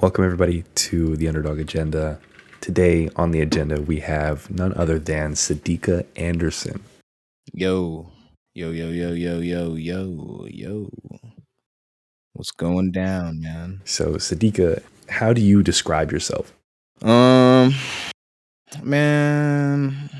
Welcome, 0.00 0.24
everybody, 0.24 0.64
to 0.74 1.16
the 1.16 1.28
Underdog 1.28 1.58
Agenda. 1.60 2.18
Today 2.62 3.10
on 3.14 3.30
the 3.30 3.42
agenda, 3.42 3.82
we 3.82 4.00
have 4.00 4.50
none 4.50 4.72
other 4.74 4.98
than 4.98 5.34
Sadika 5.34 6.06
Anderson. 6.16 6.82
Yo, 7.52 8.10
yo, 8.54 8.70
yo, 8.70 8.88
yo, 8.88 9.12
yo, 9.12 9.40
yo, 9.40 9.74
yo, 9.74 10.46
yo. 10.48 10.88
What's 12.32 12.52
going 12.52 12.90
down, 12.90 13.42
man? 13.42 13.82
So, 13.84 14.14
Sadika, 14.14 14.82
how 15.10 15.34
do 15.34 15.42
you 15.42 15.62
describe 15.62 16.10
yourself? 16.10 16.54
Um, 17.02 17.74
man, 18.82 20.10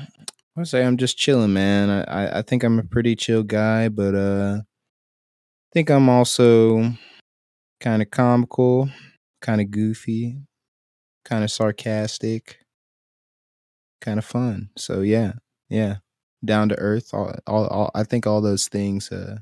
I 0.55 0.63
say 0.65 0.85
I'm 0.85 0.97
just 0.97 1.17
chilling, 1.17 1.51
man. 1.51 1.89
I, 1.89 2.03
I, 2.03 2.39
I 2.39 2.41
think 2.43 2.63
I'm 2.63 2.77
a 2.77 2.83
pretty 2.83 3.15
chill 3.15 3.41
guy, 3.41 3.89
but 3.89 4.13
uh, 4.13 4.57
I 4.59 5.69
think 5.73 5.89
I'm 5.89 6.09
also 6.09 6.93
kind 7.79 8.03
of 8.03 8.11
comical, 8.11 8.89
kind 9.43 9.61
of 9.61 9.69
goofy, 9.69 10.37
kind 11.23 11.43
of 11.43 11.51
sarcastic, 11.51 12.57
kind 14.01 14.17
of 14.17 14.25
fun. 14.25 14.69
So 14.75 15.01
yeah, 15.01 15.33
yeah, 15.69 15.97
down 16.43 16.69
to 16.69 16.79
earth. 16.79 17.13
All, 17.13 17.35
all, 17.45 17.67
all 17.67 17.91
I 17.93 18.03
think 18.03 18.25
all 18.25 18.41
those 18.41 18.67
things 18.67 19.11
uh 19.11 19.37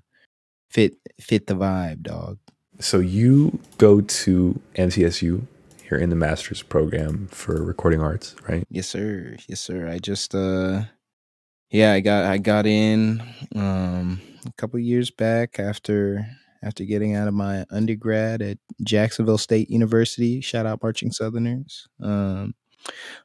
fit 0.70 0.96
fit 1.22 1.48
the 1.48 1.56
vibe, 1.56 2.02
dog. 2.02 2.40
So, 2.80 3.00
you 3.00 3.60
go 3.78 4.02
to 4.02 4.60
MTSU, 4.76 5.46
you're 5.90 6.00
in 6.00 6.10
the 6.10 6.16
master's 6.16 6.64
program 6.64 7.28
for 7.28 7.64
recording 7.64 8.02
arts, 8.02 8.36
right? 8.50 8.66
Yes, 8.72 8.88
sir. 8.88 9.36
Yes, 9.48 9.60
sir. 9.60 9.88
I 9.88 10.00
just 10.00 10.34
uh 10.34 10.84
yeah, 11.70 11.94
I 11.94 12.00
got 12.00 12.26
I 12.26 12.38
got 12.38 12.66
in 12.66 13.22
um 13.56 14.20
a 14.46 14.52
couple 14.58 14.80
years 14.80 15.12
back 15.12 15.60
after 15.60 16.28
after 16.64 16.84
getting 16.86 17.16
out 17.16 17.28
of 17.28 17.34
my 17.34 17.66
undergrad 17.72 18.42
at 18.42 18.58
Jacksonville 18.84 19.38
State 19.38 19.70
University. 19.70 20.42
Shout 20.42 20.66
out 20.66 20.82
Marching 20.84 21.12
Southerners. 21.12 21.88
Um 22.02 22.56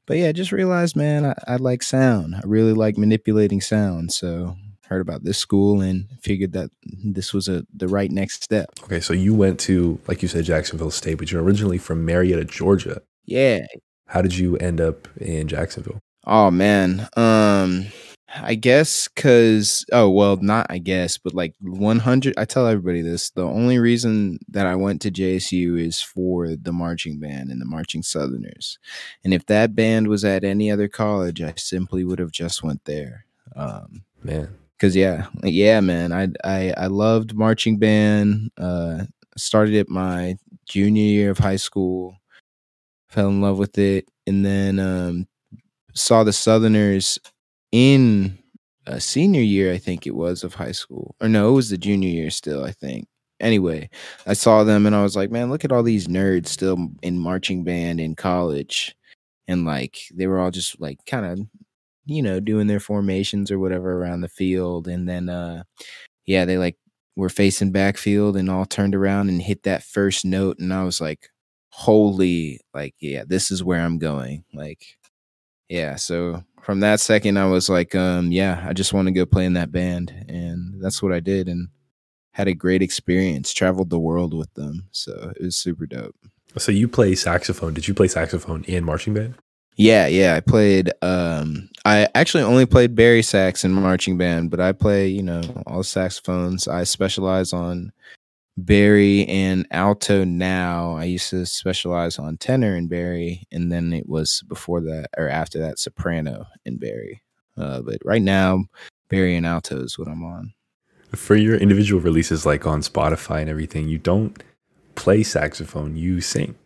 but 0.07 0.19
yeah, 0.19 0.29
I 0.29 0.33
just 0.33 0.53
realized, 0.53 0.97
man, 0.97 1.25
I, 1.25 1.35
I 1.47 1.57
like 1.57 1.83
sound. 1.83 2.35
I 2.35 2.43
really 2.45 2.75
like 2.75 2.99
manipulating 2.99 3.61
sound. 3.61 4.13
So 4.13 4.55
heard 4.87 5.01
about 5.01 5.25
this 5.25 5.39
school 5.39 5.81
and 5.81 6.07
figured 6.21 6.53
that 6.53 6.71
this 6.85 7.33
was 7.35 7.49
a 7.49 7.65
the 7.75 7.89
right 7.89 8.11
next 8.11 8.43
step. 8.45 8.71
Okay, 8.85 9.01
so 9.01 9.13
you 9.13 9.35
went 9.35 9.59
to, 9.61 9.99
like 10.07 10.23
you 10.23 10.29
said, 10.29 10.45
Jacksonville 10.45 10.91
State, 10.91 11.15
but 11.15 11.33
you're 11.33 11.43
originally 11.43 11.79
from 11.79 12.05
Marietta, 12.05 12.45
Georgia. 12.45 13.03
Yeah, 13.25 13.67
How 14.07 14.23
did 14.23 14.37
you 14.37 14.57
end 14.59 14.81
up 14.81 15.09
in 15.19 15.49
Jacksonville? 15.49 15.99
Oh 16.25 16.51
man. 16.51 17.09
Um 17.17 17.87
I 18.35 18.55
guess 18.57 19.07
cuz 19.09 19.85
oh 19.93 20.11
well 20.11 20.37
not 20.39 20.67
I 20.69 20.79
guess 20.79 21.17
but 21.17 21.33
like 21.35 21.55
100 21.61 22.35
I 22.37 22.45
tell 22.45 22.67
everybody 22.67 23.01
this 23.01 23.31
the 23.31 23.45
only 23.45 23.79
reason 23.79 24.39
that 24.49 24.67
I 24.67 24.75
went 24.75 25.01
to 25.03 25.11
JSU 25.11 25.79
is 25.81 26.01
for 26.03 26.57
the 26.57 26.73
marching 26.73 27.21
band 27.21 27.51
and 27.51 27.61
the 27.61 27.65
marching 27.67 28.03
southerners. 28.03 28.79
And 29.25 29.33
if 29.33 29.47
that 29.47 29.77
band 29.77 30.09
was 30.09 30.25
at 30.25 30.43
any 30.45 30.71
other 30.71 30.89
college 30.89 31.41
I 31.41 31.55
simply 31.57 32.05
would 32.05 32.19
have 32.19 32.33
just 32.33 32.63
went 32.65 32.85
there. 32.85 33.27
Um 33.55 34.03
Man, 34.25 34.49
cuz 34.81 34.97
yeah, 34.97 35.29
yeah 35.45 35.81
man, 35.81 36.13
I 36.13 36.29
I 36.45 36.75
I 36.77 36.87
loved 36.89 37.35
marching 37.35 37.79
band. 37.79 38.51
Uh 38.59 39.05
started 39.37 39.75
it 39.75 39.89
my 39.89 40.37
junior 40.67 41.03
year 41.05 41.31
of 41.31 41.39
high 41.39 41.57
school. 41.57 42.17
Fell 43.09 43.29
in 43.29 43.41
love 43.41 43.59
with 43.59 43.79
it 43.79 44.09
and 44.27 44.45
then 44.45 44.79
um 44.81 45.29
saw 45.95 46.25
the 46.25 46.33
Southerners 46.33 47.19
in 47.77 48.39
a 48.87 48.99
senior 49.01 49.43
year, 49.43 49.71
I 49.71 49.77
think 49.77 50.07
it 50.07 50.15
was, 50.15 50.43
of 50.43 50.55
high 50.55 50.73
school. 50.73 51.15
Or 51.21 51.29
no, 51.29 51.51
it 51.51 51.53
was 51.53 51.69
the 51.69 51.77
junior 51.77 52.09
year 52.09 52.31
still, 52.31 52.65
I 52.65 52.73
think. 52.73 53.07
Anyway, 53.39 53.91
I 54.27 54.33
saw 54.33 54.65
them 54.65 54.87
and 54.87 54.97
I 54.97 55.03
was 55.03 55.15
like, 55.15 55.31
man, 55.31 55.51
look 55.51 55.63
at 55.63 55.73
all 55.73 55.83
these 55.83 56.09
nerds 56.09 56.47
still 56.49 56.89
in 57.03 57.19
marching 57.19 57.65
band 57.65 58.01
in 58.01 58.15
college. 58.17 58.97
And 59.47 59.67
like 59.67 59.99
they 60.15 60.27
were 60.27 60.39
all 60.41 60.51
just 60.51 60.81
like 60.81 61.01
kind 61.05 61.27
of, 61.27 61.41
you 62.07 62.23
know, 62.23 62.41
doing 62.41 62.67
their 62.67 62.81
formations 62.81 63.51
or 63.51 63.59
whatever 63.59 63.93
around 63.93 64.23
the 64.23 64.29
field. 64.29 64.89
And 64.89 65.07
then 65.07 65.29
uh 65.29 65.65
yeah, 66.27 66.47
they 66.47 66.57
like 66.59 66.79
were 67.17 67.29
facing 67.29 67.73
backfield 67.73 68.37
and 68.39 68.51
all 68.51 68.65
turned 68.65 68.95
around 68.95 69.29
and 69.29 69.43
hit 69.43 69.65
that 69.65 69.83
first 69.85 70.25
note. 70.25 70.59
And 70.59 70.73
I 70.73 70.85
was 70.85 71.01
like, 71.01 71.29
holy, 71.71 72.61
like, 72.73 72.95
yeah, 73.01 73.25
this 73.27 73.51
is 73.51 73.63
where 73.63 73.81
I'm 73.81 73.99
going. 73.99 74.45
Like, 74.55 74.83
yeah, 75.69 75.97
so 75.97 76.45
from 76.67 76.81
that 76.81 76.99
second, 76.99 77.39
I 77.39 77.47
was 77.47 77.71
like, 77.71 77.95
um, 77.95 78.33
yeah, 78.33 78.67
I 78.69 78.73
just 78.73 78.93
want 78.93 79.07
to 79.07 79.13
go 79.13 79.25
play 79.25 79.45
in 79.45 79.53
that 79.53 79.71
band, 79.71 80.11
and 80.29 80.83
that's 80.83 81.01
what 81.01 81.13
I 81.13 81.21
did, 81.21 81.47
and 81.49 81.69
had 82.33 82.49
a 82.49 82.55
great 82.55 82.83
experience. 82.83 83.55
Traveled 83.55 83.89
the 83.89 84.01
world 84.01 84.35
with 84.35 84.53
them, 84.55 84.89
so 84.91 85.33
it 85.37 85.43
was 85.43 85.57
super 85.57 85.87
dope. 85.87 86.17
so 86.59 86.73
you 86.73 86.89
play 86.89 87.15
saxophone. 87.15 87.73
Did 87.73 87.87
you 87.87 87.95
play 87.95 88.09
saxophone 88.09 88.65
in 88.65 88.85
marching 88.85 89.15
band? 89.15 89.37
Yeah, 89.77 90.09
yeah, 90.09 90.35
I 90.35 90.41
played. 90.41 90.91
Um, 91.03 91.69
I 91.85 92.09
actually 92.17 92.43
only 92.43 92.67
played 92.67 92.97
Barry 92.97 93.23
sax 93.23 93.65
in 93.65 93.73
marching 93.73 94.19
band, 94.19 94.51
but 94.51 94.59
I 94.59 94.73
play, 94.73 95.07
you 95.07 95.23
know, 95.23 95.43
all 95.69 95.85
saxophones. 95.85 96.67
I 96.67 96.83
specialize 96.83 97.53
on 97.53 97.93
Barry 98.57 99.27
and 99.27 99.67
alto 99.71 100.25
now. 100.25 100.97
I 100.97 101.05
used 101.05 101.31
to 101.31 101.45
specialize 101.45 102.19
on 102.19 102.39
tenor 102.39 102.75
and 102.75 102.89
Barry, 102.89 103.47
and 103.53 103.71
then 103.71 103.93
it 103.93 104.09
was 104.09 104.43
before 104.49 104.81
that 104.83 105.09
or 105.19 105.29
after 105.29 105.59
that 105.59 105.79
soprano 105.79 106.47
and 106.65 106.81
Barry. 106.81 107.23
Uh, 107.57 107.83
but 107.83 107.99
right 108.05 108.23
now, 108.23 108.65
Barry 109.09 109.37
and 109.37 109.47
alto 109.47 109.83
is 109.83 109.99
what 109.99 110.09
I'm 110.09 110.25
on. 110.25 110.53
For 111.15 111.37
your 111.37 111.57
individual 111.57 112.01
releases, 112.01 112.47
like 112.47 112.67
on 112.67 112.81
Spotify 112.81 113.41
and 113.41 113.51
everything, 113.51 113.89
you 113.89 113.99
don't 113.99 114.43
play 114.95 115.23
saxophone, 115.23 115.97
you 115.97 116.21
sing. 116.21 116.57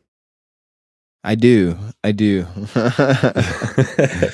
I 1.22 1.34
do, 1.34 1.77
I 2.03 2.12
do. 2.12 2.47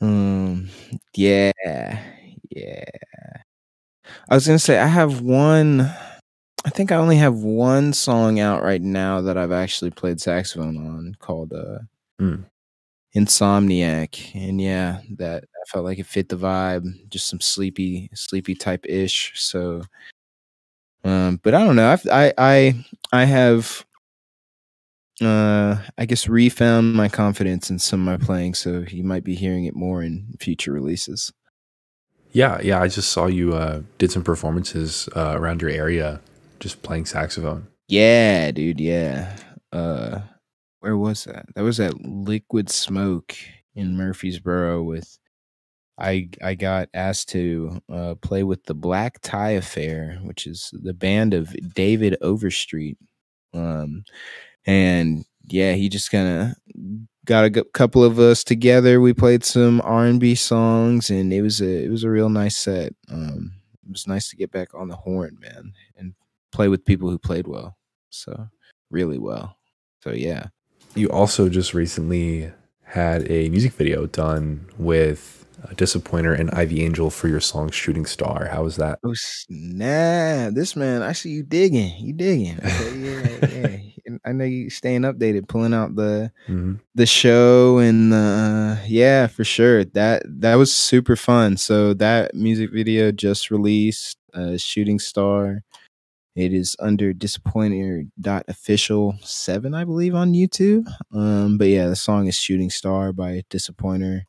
um, 0.00 0.68
yeah, 1.14 1.52
yeah. 2.50 2.84
I 4.28 4.34
was 4.34 4.46
gonna 4.46 4.58
say 4.58 4.78
I 4.78 4.86
have 4.86 5.20
one. 5.20 5.90
I 6.64 6.70
think 6.70 6.92
I 6.92 6.96
only 6.96 7.16
have 7.16 7.36
one 7.36 7.92
song 7.92 8.38
out 8.38 8.62
right 8.62 8.82
now 8.82 9.20
that 9.22 9.38
I've 9.38 9.52
actually 9.52 9.90
played 9.90 10.20
saxophone 10.20 10.76
on 10.76 11.14
called 11.20 11.52
uh 11.52 11.78
Mm. 12.20 12.44
Insomniac. 13.16 14.34
And 14.34 14.60
yeah, 14.60 15.00
that 15.18 15.44
I 15.44 15.70
felt 15.70 15.84
like 15.86 15.98
it 15.98 16.06
fit 16.06 16.28
the 16.28 16.36
vibe, 16.36 16.84
just 17.08 17.28
some 17.28 17.40
sleepy, 17.40 18.10
sleepy 18.14 18.54
type 18.54 18.84
ish. 18.88 19.32
So 19.36 19.82
um, 21.04 21.40
but 21.42 21.54
I 21.54 21.64
don't 21.64 21.76
know. 21.76 21.90
I've, 21.90 22.06
I 22.10 22.32
I 22.36 22.84
I 23.12 23.24
have 23.24 23.84
uh 25.22 25.76
I 25.98 26.06
guess 26.06 26.28
refound 26.28 26.94
my 26.94 27.08
confidence 27.08 27.70
in 27.70 27.78
some 27.78 28.06
of 28.06 28.20
my 28.20 28.24
playing, 28.24 28.54
so 28.54 28.84
you 28.88 29.02
might 29.04 29.24
be 29.24 29.34
hearing 29.34 29.64
it 29.64 29.74
more 29.76 30.02
in 30.02 30.26
future 30.40 30.72
releases. 30.72 31.32
Yeah, 32.32 32.60
yeah. 32.62 32.80
I 32.80 32.88
just 32.88 33.10
saw 33.10 33.26
you 33.26 33.54
uh, 33.54 33.82
did 33.98 34.12
some 34.12 34.22
performances 34.22 35.08
uh, 35.16 35.32
around 35.36 35.62
your 35.62 35.70
area, 35.70 36.20
just 36.60 36.82
playing 36.82 37.06
saxophone. 37.06 37.66
Yeah, 37.88 38.50
dude, 38.52 38.80
yeah. 38.80 39.36
Uh 39.72 40.20
where 40.80 40.96
was 40.96 41.24
that? 41.24 41.46
That 41.54 41.62
was 41.62 41.78
at 41.80 42.00
Liquid 42.04 42.70
Smoke 42.70 43.34
in 43.74 43.96
Murfreesboro 43.96 44.82
with 44.82 45.18
I 45.98 46.30
I 46.42 46.54
got 46.54 46.88
asked 46.94 47.28
to 47.30 47.80
uh 47.92 48.14
play 48.22 48.42
with 48.44 48.64
the 48.64 48.74
Black 48.74 49.20
Tie 49.22 49.50
Affair, 49.50 50.18
which 50.22 50.46
is 50.46 50.70
the 50.72 50.94
band 50.94 51.34
of 51.34 51.54
David 51.74 52.16
Overstreet. 52.22 52.98
Um 53.52 54.04
and 54.66 55.24
yeah, 55.48 55.72
he 55.72 55.88
just 55.88 56.10
kind 56.10 56.28
of 56.28 56.80
got 57.24 57.44
a 57.44 57.64
couple 57.64 58.04
of 58.04 58.18
us 58.18 58.44
together. 58.44 59.00
We 59.00 59.12
played 59.12 59.44
some 59.44 59.80
R&B 59.84 60.34
songs 60.36 61.10
and 61.10 61.32
it 61.32 61.42
was 61.42 61.60
a 61.60 61.84
it 61.84 61.90
was 61.90 62.04
a 62.04 62.10
real 62.10 62.28
nice 62.28 62.56
set. 62.56 62.94
Um 63.10 63.52
it 63.84 63.90
was 63.90 64.06
nice 64.06 64.30
to 64.30 64.36
get 64.36 64.52
back 64.52 64.72
on 64.74 64.88
the 64.88 64.96
horn, 64.96 65.36
man, 65.40 65.72
and 65.96 66.14
play 66.52 66.68
with 66.68 66.84
people 66.84 67.08
who 67.10 67.18
played 67.18 67.46
well. 67.46 67.76
So, 68.10 68.48
really 68.90 69.18
well. 69.18 69.56
So, 70.02 70.10
yeah. 70.10 70.46
You 70.94 71.08
also 71.08 71.48
just 71.48 71.74
recently 71.74 72.52
had 72.84 73.30
a 73.30 73.48
music 73.50 73.72
video 73.72 74.06
done 74.06 74.66
with 74.76 75.40
uh, 75.62 75.72
Disappointer 75.74 76.32
and 76.32 76.50
Ivy 76.50 76.82
Angel 76.82 77.10
for 77.10 77.28
your 77.28 77.40
song 77.40 77.70
Shooting 77.70 78.06
Star. 78.06 78.46
How 78.46 78.64
was 78.64 78.76
that? 78.76 78.98
Oh 79.04 79.12
snap! 79.14 80.54
This 80.54 80.74
man, 80.74 81.02
I 81.02 81.12
see 81.12 81.30
you 81.30 81.42
digging. 81.42 81.92
You 81.98 82.12
digging? 82.12 82.58
Okay, 82.64 82.96
yeah, 82.96 83.78
yeah. 84.08 84.16
I 84.24 84.32
know 84.32 84.44
you 84.44 84.70
staying 84.70 85.02
updated, 85.02 85.48
pulling 85.48 85.74
out 85.74 85.94
the 85.94 86.32
hmm 86.46 86.74
the 86.94 87.06
show 87.06 87.78
and 87.78 88.12
uh, 88.12 88.76
yeah, 88.86 89.26
for 89.28 89.44
sure. 89.44 89.84
That 89.84 90.22
that 90.26 90.56
was 90.56 90.74
super 90.74 91.14
fun. 91.16 91.56
So 91.56 91.94
that 91.94 92.34
music 92.34 92.70
video 92.72 93.12
just 93.12 93.50
released. 93.50 94.16
Uh, 94.32 94.56
Shooting 94.56 95.00
Star. 95.00 95.62
It 96.36 96.52
is 96.52 96.76
under 96.78 97.12
disappointer.official 97.12 99.16
seven, 99.22 99.74
I 99.74 99.84
believe, 99.84 100.14
on 100.14 100.32
YouTube. 100.32 100.86
Um, 101.12 101.58
but 101.58 101.68
yeah, 101.68 101.88
the 101.88 101.96
song 101.96 102.28
is 102.28 102.36
Shooting 102.36 102.70
Star 102.70 103.12
by 103.12 103.42
Disappointer 103.50 104.26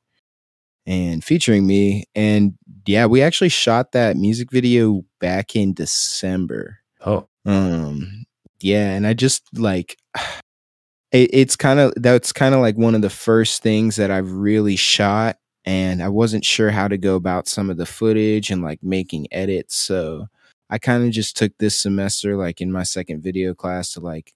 and 0.86 1.24
featuring 1.24 1.68
me. 1.68 2.06
And 2.16 2.56
yeah, 2.86 3.06
we 3.06 3.22
actually 3.22 3.50
shot 3.50 3.92
that 3.92 4.18
music 4.18 4.52
video 4.52 5.04
back 5.20 5.56
in 5.56 5.74
December. 5.74 6.80
Oh, 7.06 7.28
Um, 7.46 8.26
yeah, 8.60 8.92
and 8.92 9.06
I 9.08 9.14
just 9.14 9.44
like 9.58 9.98
it, 11.12 11.30
it's 11.34 11.56
kind 11.56 11.80
of 11.80 11.94
that's 11.98 12.34
kind 12.34 12.56
of 12.56 12.62
like 12.62 12.78
one 12.78 12.96
of 12.96 13.02
the 13.02 13.10
first 13.10 13.62
things 13.62 13.96
that 13.98 14.12
I've 14.12 14.32
really 14.32 14.76
shot, 14.76 15.38
and 15.66 16.02
I 16.02 16.10
wasn't 16.10 16.46
sure 16.46 16.72
how 16.72 16.88
to 16.88 16.98
go 16.98 17.16
about 17.16 17.48
some 17.48 17.70
of 17.70 17.78
the 17.78 17.86
footage 17.86 18.50
and 18.50 18.62
like 18.64 18.80
making 18.84 19.28
edits. 19.32 19.76
So 19.76 20.28
I 20.72 20.80
kind 20.80 21.04
of 21.04 21.12
just 21.12 21.36
took 21.36 21.52
this 21.58 21.78
semester, 21.78 22.38
like 22.38 22.62
in 22.62 22.72
my 22.72 22.84
second 22.84 23.22
video 23.22 23.54
class, 23.54 23.92
to 23.94 24.00
like 24.00 24.34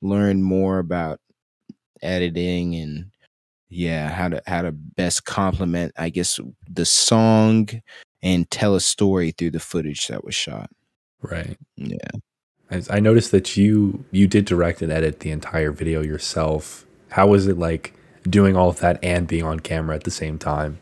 learn 0.00 0.42
more 0.42 0.78
about 0.78 1.20
editing 2.02 2.74
and 2.74 3.10
yeah, 3.68 4.08
how 4.08 4.28
to 4.28 4.42
how 4.46 4.62
to 4.62 4.72
best 4.72 5.24
complement, 5.24 5.92
I 5.96 6.08
guess, 6.08 6.40
the 6.68 6.86
song 6.86 7.68
and 8.22 8.50
tell 8.50 8.74
a 8.74 8.80
story 8.80 9.32
through 9.32 9.50
the 9.50 9.60
footage 9.60 10.06
that 10.08 10.24
was 10.24 10.34
shot. 10.34 10.70
Right. 11.20 11.58
Yeah. 11.76 12.10
I, 12.70 12.82
I 12.90 13.00
noticed 13.00 13.30
that 13.32 13.56
you 13.56 14.04
you 14.10 14.26
did 14.26 14.46
direct 14.46 14.80
and 14.80 14.90
edit 14.90 15.20
the 15.20 15.30
entire 15.30 15.70
video 15.70 16.02
yourself. 16.02 16.86
How 17.10 17.26
was 17.26 17.46
it 17.46 17.58
like 17.58 17.94
doing 18.28 18.56
all 18.56 18.70
of 18.70 18.80
that 18.80 18.98
and 19.02 19.28
being 19.28 19.44
on 19.44 19.60
camera 19.60 19.96
at 19.96 20.04
the 20.04 20.10
same 20.10 20.38
time? 20.38 20.78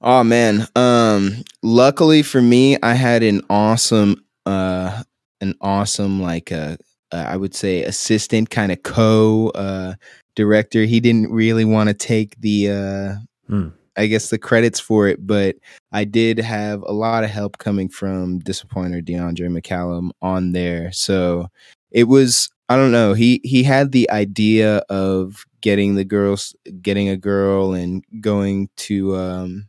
Oh 0.00 0.22
man. 0.24 0.66
Um 0.76 1.42
luckily 1.62 2.22
for 2.22 2.42
me, 2.42 2.76
I 2.82 2.94
had 2.94 3.22
an 3.22 3.42
awesome 3.50 4.24
uh 4.44 5.02
an 5.40 5.54
awesome 5.60 6.20
like 6.22 6.52
uh, 6.52 6.76
uh 7.12 7.24
I 7.28 7.36
would 7.36 7.54
say 7.54 7.82
assistant 7.82 8.50
kind 8.50 8.72
of 8.72 8.82
co 8.82 9.48
uh 9.50 9.94
director. 10.34 10.84
He 10.84 11.00
didn't 11.00 11.30
really 11.32 11.64
want 11.64 11.88
to 11.88 11.94
take 11.94 12.38
the 12.40 12.70
uh 12.70 13.14
Hmm. 13.48 13.68
I 13.96 14.06
guess 14.08 14.28
the 14.30 14.38
credits 14.38 14.80
for 14.80 15.06
it, 15.08 15.24
but 15.26 15.56
I 15.92 16.04
did 16.04 16.38
have 16.38 16.82
a 16.82 16.92
lot 16.92 17.22
of 17.24 17.30
help 17.30 17.58
coming 17.58 17.88
from 17.88 18.40
Disappointer 18.40 19.00
DeAndre 19.00 19.48
McCallum 19.48 20.10
on 20.20 20.50
there. 20.52 20.90
So 20.92 21.46
it 21.92 22.04
was 22.04 22.50
I 22.68 22.76
don't 22.76 22.92
know. 22.92 23.14
He 23.14 23.40
he 23.44 23.62
had 23.62 23.92
the 23.92 24.10
idea 24.10 24.78
of 24.90 25.44
getting 25.62 25.94
the 25.94 26.04
girls 26.04 26.54
getting 26.82 27.08
a 27.08 27.16
girl 27.16 27.72
and 27.72 28.04
going 28.20 28.68
to 28.78 29.16
um 29.16 29.68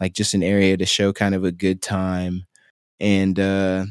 like 0.00 0.12
just 0.14 0.34
an 0.34 0.42
area 0.42 0.76
to 0.76 0.86
show 0.86 1.12
kind 1.12 1.34
of 1.34 1.44
a 1.44 1.52
good 1.52 1.82
time. 1.82 2.46
And 3.00 3.38
uh 3.38 3.84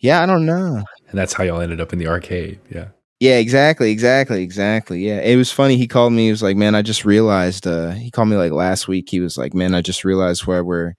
yeah, 0.00 0.22
I 0.22 0.26
don't 0.26 0.44
know. 0.44 0.82
And 1.08 1.18
that's 1.18 1.32
how 1.32 1.44
y'all 1.44 1.60
ended 1.60 1.80
up 1.80 1.92
in 1.92 1.98
the 1.98 2.08
arcade. 2.08 2.58
Yeah. 2.70 2.88
Yeah, 3.20 3.38
exactly, 3.38 3.92
exactly, 3.92 4.42
exactly. 4.42 5.06
Yeah, 5.06 5.20
it 5.20 5.36
was 5.36 5.52
funny. 5.52 5.76
He 5.76 5.86
called 5.86 6.12
me. 6.12 6.24
He 6.24 6.30
was 6.32 6.42
like, 6.42 6.56
"Man, 6.56 6.74
I 6.74 6.82
just 6.82 7.04
realized." 7.04 7.68
Uh, 7.68 7.92
he 7.92 8.10
called 8.10 8.26
me 8.26 8.34
like 8.36 8.50
last 8.50 8.88
week. 8.88 9.08
He 9.08 9.20
was 9.20 9.38
like, 9.38 9.54
"Man, 9.54 9.76
I 9.76 9.80
just 9.80 10.02
realized 10.02 10.44
where 10.44 10.64
we're 10.64 10.94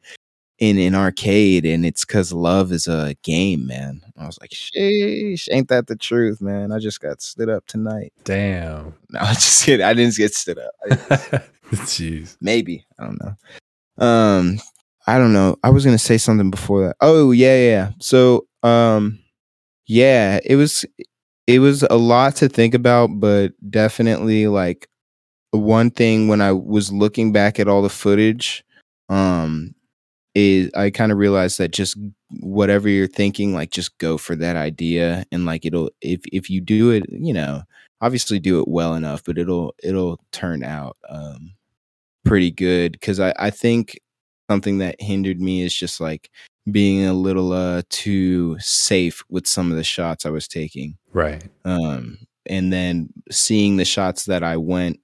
in 0.58 0.78
an 0.78 0.96
arcade, 0.96 1.66
and 1.66 1.86
it's 1.86 2.06
because 2.06 2.32
love 2.32 2.72
is 2.72 2.88
a 2.88 3.14
game, 3.24 3.68
man." 3.68 4.00
I 4.18 4.26
was 4.26 4.40
like, 4.40 4.52
"Sheesh, 4.52 5.50
ain't 5.52 5.68
that 5.68 5.88
the 5.88 5.98
truth, 5.98 6.40
man?" 6.40 6.72
I 6.72 6.80
just 6.80 7.02
got 7.02 7.22
stood 7.22 7.50
up 7.50 7.66
tonight. 7.68 8.14
Damn. 8.24 8.94
No, 9.10 9.20
I 9.22 9.34
just 9.34 9.66
kidding. 9.66 9.86
I 9.86 9.94
didn't 9.94 10.16
get 10.16 10.34
stood 10.34 10.60
up. 10.60 11.44
Jeez. 11.86 12.38
Maybe 12.42 12.86
I 13.00 13.06
don't 13.06 13.20
know. 13.22 14.06
Um, 14.06 14.60
I 15.08 15.18
don't 15.18 15.34
know. 15.34 15.58
I 15.64 15.70
was 15.70 15.86
gonna 15.86 15.98
say 15.98 16.18
something 16.18 16.52
before 16.52 16.88
that. 16.88 16.96
Oh 17.02 17.32
yeah. 17.32 17.58
yeah. 17.58 17.92
So 18.00 18.48
um, 18.64 19.20
yeah, 19.88 20.40
it 20.46 20.56
was 20.56 20.86
it 21.48 21.60
was 21.60 21.84
a 21.84 21.96
lot 21.98 22.36
to 22.38 22.50
think 22.50 22.74
about, 22.74 23.08
but 23.20 23.54
definitely 23.70 24.48
like 24.48 24.88
one 25.52 25.92
thing 25.92 26.28
when 26.28 26.42
I 26.42 26.52
was 26.54 26.92
looking 26.92 27.32
back 27.32 27.60
at 27.60 27.68
all 27.68 27.82
the 27.82 27.90
footage, 27.90 28.64
um, 29.10 29.76
is 30.36 30.72
I 30.76 30.90
kind 30.90 31.12
of 31.12 31.18
realized 31.18 31.58
that 31.60 31.72
just 31.72 31.98
whatever 32.40 32.90
you're 32.90 33.08
thinking, 33.08 33.54
like 33.54 33.72
just 33.72 33.98
go 34.00 34.18
for 34.18 34.36
that 34.38 34.56
idea, 34.56 35.26
and 35.32 35.46
like 35.46 35.66
it'll 35.66 35.92
if 36.02 36.22
if 36.32 36.50
you 36.50 36.62
do 36.62 36.92
it, 36.92 37.04
you 37.10 37.34
know, 37.34 37.64
obviously 38.02 38.40
do 38.40 38.60
it 38.62 38.68
well 38.68 38.96
enough, 38.96 39.24
but 39.26 39.38
it'll 39.38 39.76
it'll 39.84 40.20
turn 40.32 40.64
out 40.64 40.98
um 41.10 41.54
pretty 42.26 42.52
good 42.52 42.94
because 42.94 43.20
I 43.20 43.34
I 43.38 43.50
think 43.50 44.00
something 44.50 44.80
that 44.80 44.96
hindered 45.00 45.40
me 45.40 45.62
is 45.62 45.76
just 45.76 46.00
like 46.02 46.30
being 46.72 47.06
a 47.06 47.14
little 47.14 47.52
uh 47.52 47.82
too 47.90 48.58
safe 48.60 49.24
with 49.30 49.48
some 49.48 49.72
of 49.72 49.78
the 49.78 49.84
shots 49.84 50.26
I 50.26 50.30
was 50.30 50.48
taking. 50.48 50.98
Right. 51.12 51.44
um 51.66 52.18
and 52.46 52.74
then 52.74 53.10
seeing 53.32 53.78
the 53.78 53.86
shots 53.86 54.26
that 54.26 54.44
I 54.44 54.58
went 54.58 55.00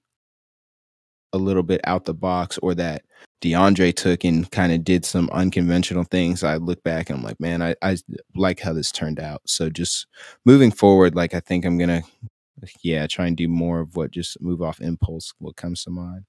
a 1.32 1.38
little 1.38 1.62
bit 1.62 1.80
out 1.84 2.04
the 2.04 2.14
box 2.14 2.58
or 2.58 2.74
that 2.74 3.02
DeAndre 3.42 3.94
took 3.94 4.24
and 4.24 4.50
kind 4.50 4.72
of 4.72 4.84
did 4.84 5.04
some 5.06 5.30
unconventional 5.32 6.04
things 6.04 6.42
I 6.44 6.56
look 6.56 6.82
back 6.82 7.08
and 7.08 7.18
I'm 7.18 7.24
like 7.24 7.40
man 7.40 7.62
I 7.62 7.74
I 7.82 7.96
like 8.34 8.60
how 8.60 8.72
this 8.72 8.92
turned 8.92 9.20
out. 9.20 9.42
So 9.46 9.70
just 9.70 10.06
moving 10.44 10.70
forward 10.70 11.14
like 11.14 11.34
I 11.34 11.40
think 11.40 11.64
I'm 11.64 11.78
going 11.78 12.02
to 12.02 12.02
yeah 12.82 13.06
try 13.06 13.26
and 13.26 13.36
do 13.36 13.48
more 13.48 13.80
of 13.80 13.96
what 13.96 14.10
just 14.10 14.40
move 14.42 14.60
off 14.60 14.80
impulse 14.80 15.32
what 15.38 15.56
comes 15.56 15.82
to 15.84 15.90
mind 15.90 16.24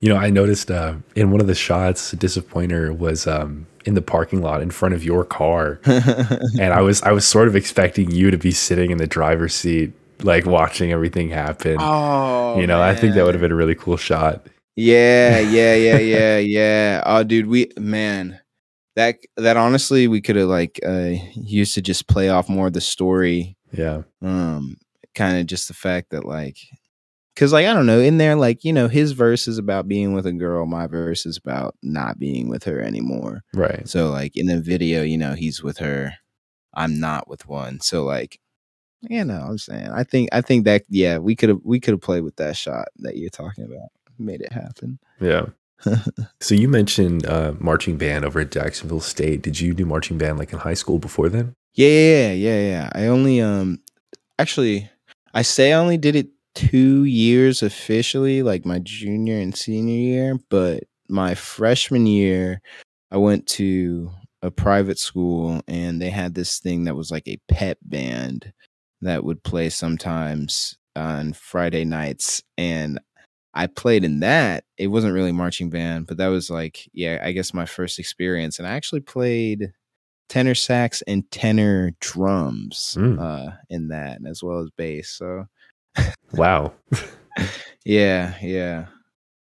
You 0.00 0.10
know, 0.10 0.16
I 0.16 0.30
noticed 0.30 0.70
uh, 0.70 0.94
in 1.14 1.30
one 1.30 1.40
of 1.40 1.46
the 1.46 1.54
shots, 1.54 2.10
Disappointer 2.12 2.92
was 2.92 3.26
um, 3.26 3.66
in 3.86 3.94
the 3.94 4.02
parking 4.02 4.42
lot 4.42 4.60
in 4.60 4.70
front 4.70 4.94
of 4.94 5.02
your 5.02 5.24
car, 5.24 5.80
and 5.84 6.72
I 6.72 6.82
was 6.82 7.02
I 7.02 7.12
was 7.12 7.26
sort 7.26 7.48
of 7.48 7.56
expecting 7.56 8.10
you 8.10 8.30
to 8.30 8.36
be 8.36 8.50
sitting 8.50 8.90
in 8.90 8.98
the 8.98 9.06
driver's 9.06 9.54
seat, 9.54 9.92
like 10.22 10.44
watching 10.44 10.92
everything 10.92 11.30
happen. 11.30 11.78
oh 11.80 12.60
you 12.60 12.66
know, 12.66 12.82
I 12.82 12.94
think 12.94 13.14
that 13.14 13.24
would 13.24 13.34
have 13.34 13.40
been 13.40 13.52
a 13.52 13.56
really 13.56 13.74
cool 13.74 13.96
shot. 13.96 14.46
Yeah, 14.74 15.38
yeah, 15.38 15.74
yeah, 15.74 15.98
yeah, 16.16 16.38
yeah. 16.38 17.02
Oh, 17.06 17.24
dude, 17.24 17.46
we 17.46 17.70
man, 17.78 18.38
that 18.96 19.16
that 19.38 19.56
honestly, 19.56 20.08
we 20.08 20.20
could 20.20 20.36
have 20.36 20.48
like 20.48 20.78
uh 20.86 21.14
used 21.34 21.74
to 21.74 21.82
just 21.82 22.06
play 22.06 22.28
off 22.28 22.50
more 22.50 22.66
of 22.66 22.74
the 22.74 22.82
story. 22.82 23.56
Yeah, 23.72 24.02
Um, 24.22 24.76
kind 25.14 25.38
of 25.38 25.46
just 25.46 25.68
the 25.68 25.74
fact 25.74 26.10
that 26.10 26.24
like, 26.24 26.58
cause 27.36 27.52
like 27.52 27.66
I 27.66 27.74
don't 27.74 27.86
know, 27.86 28.00
in 28.00 28.18
there, 28.18 28.34
like 28.34 28.64
you 28.64 28.72
know, 28.72 28.88
his 28.88 29.12
verse 29.12 29.46
is 29.46 29.58
about 29.58 29.86
being 29.88 30.12
with 30.14 30.26
a 30.26 30.32
girl, 30.32 30.66
my 30.66 30.86
verse 30.86 31.26
is 31.26 31.36
about 31.36 31.76
not 31.82 32.18
being 32.18 32.48
with 32.48 32.64
her 32.64 32.80
anymore. 32.80 33.42
right. 33.54 33.88
So 33.88 34.10
like 34.10 34.36
in 34.36 34.46
the 34.46 34.60
video, 34.60 35.02
you 35.02 35.18
know, 35.18 35.34
he's 35.34 35.62
with 35.62 35.78
her, 35.78 36.14
I'm 36.74 36.98
not 36.98 37.28
with 37.28 37.46
one. 37.46 37.80
So 37.80 38.04
like, 38.04 38.40
you 39.02 39.24
know, 39.24 39.40
I'm 39.48 39.58
saying, 39.58 39.90
I 39.90 40.02
think, 40.02 40.30
I 40.32 40.40
think 40.40 40.64
that 40.64 40.84
yeah, 40.88 41.18
we 41.18 41.36
could 41.36 41.50
have 41.50 41.60
we 41.62 41.78
could 41.80 41.92
have 41.92 42.00
played 42.00 42.22
with 42.22 42.36
that 42.36 42.56
shot 42.56 42.88
that 42.98 43.16
you're 43.16 43.30
talking 43.30 43.64
about, 43.64 43.90
made 44.18 44.40
it 44.40 44.52
happen. 44.52 44.98
Yeah. 45.20 45.46
So 46.40 46.54
you 46.54 46.68
mentioned 46.68 47.26
uh, 47.26 47.54
marching 47.58 47.96
band 47.98 48.24
over 48.24 48.40
at 48.40 48.50
Jacksonville 48.50 49.00
State. 49.00 49.42
Did 49.42 49.60
you 49.60 49.74
do 49.74 49.84
marching 49.84 50.16
band 50.16 50.38
like 50.38 50.52
in 50.52 50.58
high 50.58 50.74
school 50.74 50.98
before 50.98 51.28
then? 51.28 51.54
Yeah, 51.74 51.88
yeah, 51.88 52.32
yeah, 52.32 52.60
yeah. 52.60 52.90
I 52.94 53.06
only 53.06 53.40
um 53.40 53.80
actually 54.38 54.88
I 55.34 55.42
say 55.42 55.72
I 55.72 55.78
only 55.78 55.98
did 55.98 56.16
it 56.16 56.28
two 56.56 57.04
years 57.04 57.62
officially, 57.62 58.42
like 58.42 58.66
my 58.66 58.80
junior 58.80 59.38
and 59.38 59.56
senior 59.56 59.94
year, 59.96 60.38
but 60.50 60.84
my 61.08 61.34
freshman 61.36 62.06
year 62.06 62.60
I 63.12 63.18
went 63.18 63.46
to 63.48 64.10
a 64.42 64.50
private 64.50 64.98
school 64.98 65.62
and 65.68 66.02
they 66.02 66.10
had 66.10 66.34
this 66.34 66.58
thing 66.60 66.84
that 66.84 66.96
was 66.96 67.10
like 67.12 67.28
a 67.28 67.38
pep 67.48 67.78
band 67.82 68.52
that 69.02 69.24
would 69.24 69.42
play 69.44 69.70
sometimes 69.70 70.76
on 70.96 71.34
Friday 71.34 71.84
nights 71.84 72.42
and 72.58 72.98
I 73.54 73.68
played 73.68 74.04
in 74.04 74.20
that. 74.20 74.64
It 74.78 74.88
wasn't 74.88 75.14
really 75.14 75.32
marching 75.32 75.70
band, 75.70 76.06
but 76.08 76.18
that 76.18 76.28
was 76.28 76.50
like, 76.50 76.88
yeah, 76.94 77.20
I 77.24 77.32
guess 77.32 77.54
my 77.54 77.66
first 77.66 77.98
experience. 77.98 78.58
And 78.58 78.68
I 78.68 78.72
actually 78.72 79.00
played 79.00 79.72
tenor 80.28 80.54
sax 80.54 81.02
and 81.02 81.30
tenor 81.30 81.92
drums 82.00 82.96
Mm. 82.98 83.20
uh, 83.20 83.52
in 83.70 83.88
that, 83.88 84.20
as 84.26 84.42
well 84.42 84.60
as 84.60 84.70
bass. 84.76 85.10
So 85.10 85.46
Wow, 86.32 86.72
yeah, 87.84 88.34
yeah. 88.42 88.86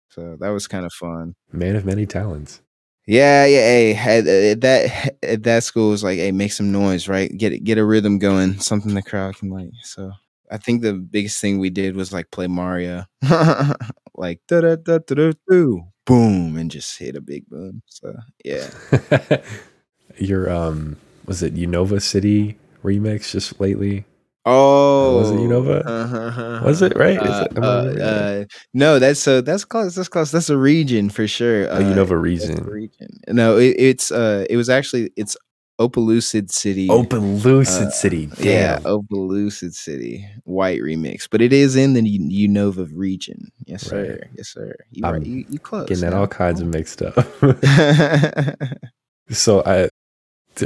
So 0.09 0.37
that 0.39 0.49
was 0.49 0.67
kind 0.67 0.85
of 0.85 0.93
fun. 0.93 1.35
man 1.51 1.75
of 1.75 1.85
many 1.85 2.05
talents. 2.05 2.61
Yeah, 3.07 3.45
yeah. 3.45 3.59
Hey, 3.61 3.95
at, 3.95 4.27
at 4.27 4.61
that 4.61 5.15
at 5.23 5.43
that 5.43 5.63
school 5.63 5.91
was 5.91 6.03
like, 6.03 6.17
hey, 6.19 6.31
make 6.31 6.51
some 6.53 6.71
noise, 6.71 7.07
right? 7.07 7.35
Get 7.37 7.63
get 7.63 7.77
a 7.77 7.85
rhythm 7.85 8.19
going, 8.19 8.59
something 8.59 8.93
the 8.95 9.01
crowd 9.03 9.37
can 9.37 9.49
like. 9.49 9.69
So 9.83 10.11
I 10.51 10.57
think 10.57 10.81
the 10.81 10.93
biggest 10.93 11.41
thing 11.41 11.59
we 11.59 11.69
did 11.69 11.95
was 11.95 12.13
like 12.13 12.31
play 12.31 12.47
Mario, 12.47 13.05
like 14.15 14.41
da 14.47 14.61
da 14.61 14.75
da 14.75 14.99
da 14.99 15.31
da 15.49 15.75
boom, 16.05 16.57
and 16.57 16.71
just 16.71 16.97
hit 16.99 17.15
a 17.15 17.21
big 17.21 17.47
boom. 17.49 17.81
So 17.87 18.13
yeah, 18.43 18.69
Your 20.17 20.49
um, 20.49 20.97
was 21.25 21.43
it 21.43 21.55
Unova 21.55 22.01
City 22.01 22.57
remix 22.83 23.31
just 23.31 23.59
lately? 23.59 24.05
Oh, 24.49 25.17
Was 25.17 25.31
it 25.31 25.35
Unova? 25.37 26.63
Was 26.63 26.81
it, 26.81 26.95
right? 26.95 27.21
Is 27.21 27.29
Uh, 27.29 27.47
it- 27.51 27.57
uh, 27.57 27.83
that? 27.83 28.01
uh, 28.01 28.45
no, 28.73 28.97
that's 28.99 29.19
so 29.19 29.41
that's 29.41 29.65
close. 29.65 29.95
That's 29.95 30.07
close. 30.09 30.31
That's 30.31 30.49
a 30.49 30.57
region 30.57 31.09
for 31.09 31.27
sure. 31.27 31.67
Oh, 31.69 31.75
Uh, 31.75 31.81
Unova 31.81 32.11
a 32.11 32.17
region. 32.17 33.09
No, 33.27 33.57
it, 33.57 33.75
it's 33.77 34.11
uh, 34.11 34.45
it 34.49 34.55
was 34.57 34.69
actually 34.69 35.11
it's 35.17 35.35
Opelucid 35.79 36.49
City. 36.49 36.87
Opelucid 36.87 37.87
uh, 37.87 37.89
City. 37.91 38.29
Yeah, 38.39 38.79
Damn. 38.79 38.83
Opelucid 38.83 39.73
City, 39.73 40.25
white 40.45 40.81
remix, 40.81 41.27
but 41.29 41.41
it 41.41 41.53
is 41.53 41.75
in 41.75 41.93
the 41.93 42.01
Unova 42.01 42.89
region. 42.95 43.51
Yes, 43.67 43.83
sir. 43.85 44.19
Yes, 44.35 44.47
sir. 44.49 44.73
You 44.91 45.03
right. 45.03 45.23
You, 45.23 45.45
you 45.49 45.59
close. 45.59 45.87
Getting 45.89 46.01
that 46.05 46.13
all 46.13 46.25
kinds 46.27 46.61
of 46.61 46.67
mixed 46.67 47.01
up. 47.03 47.13
so 49.29 49.61
I 49.65 49.89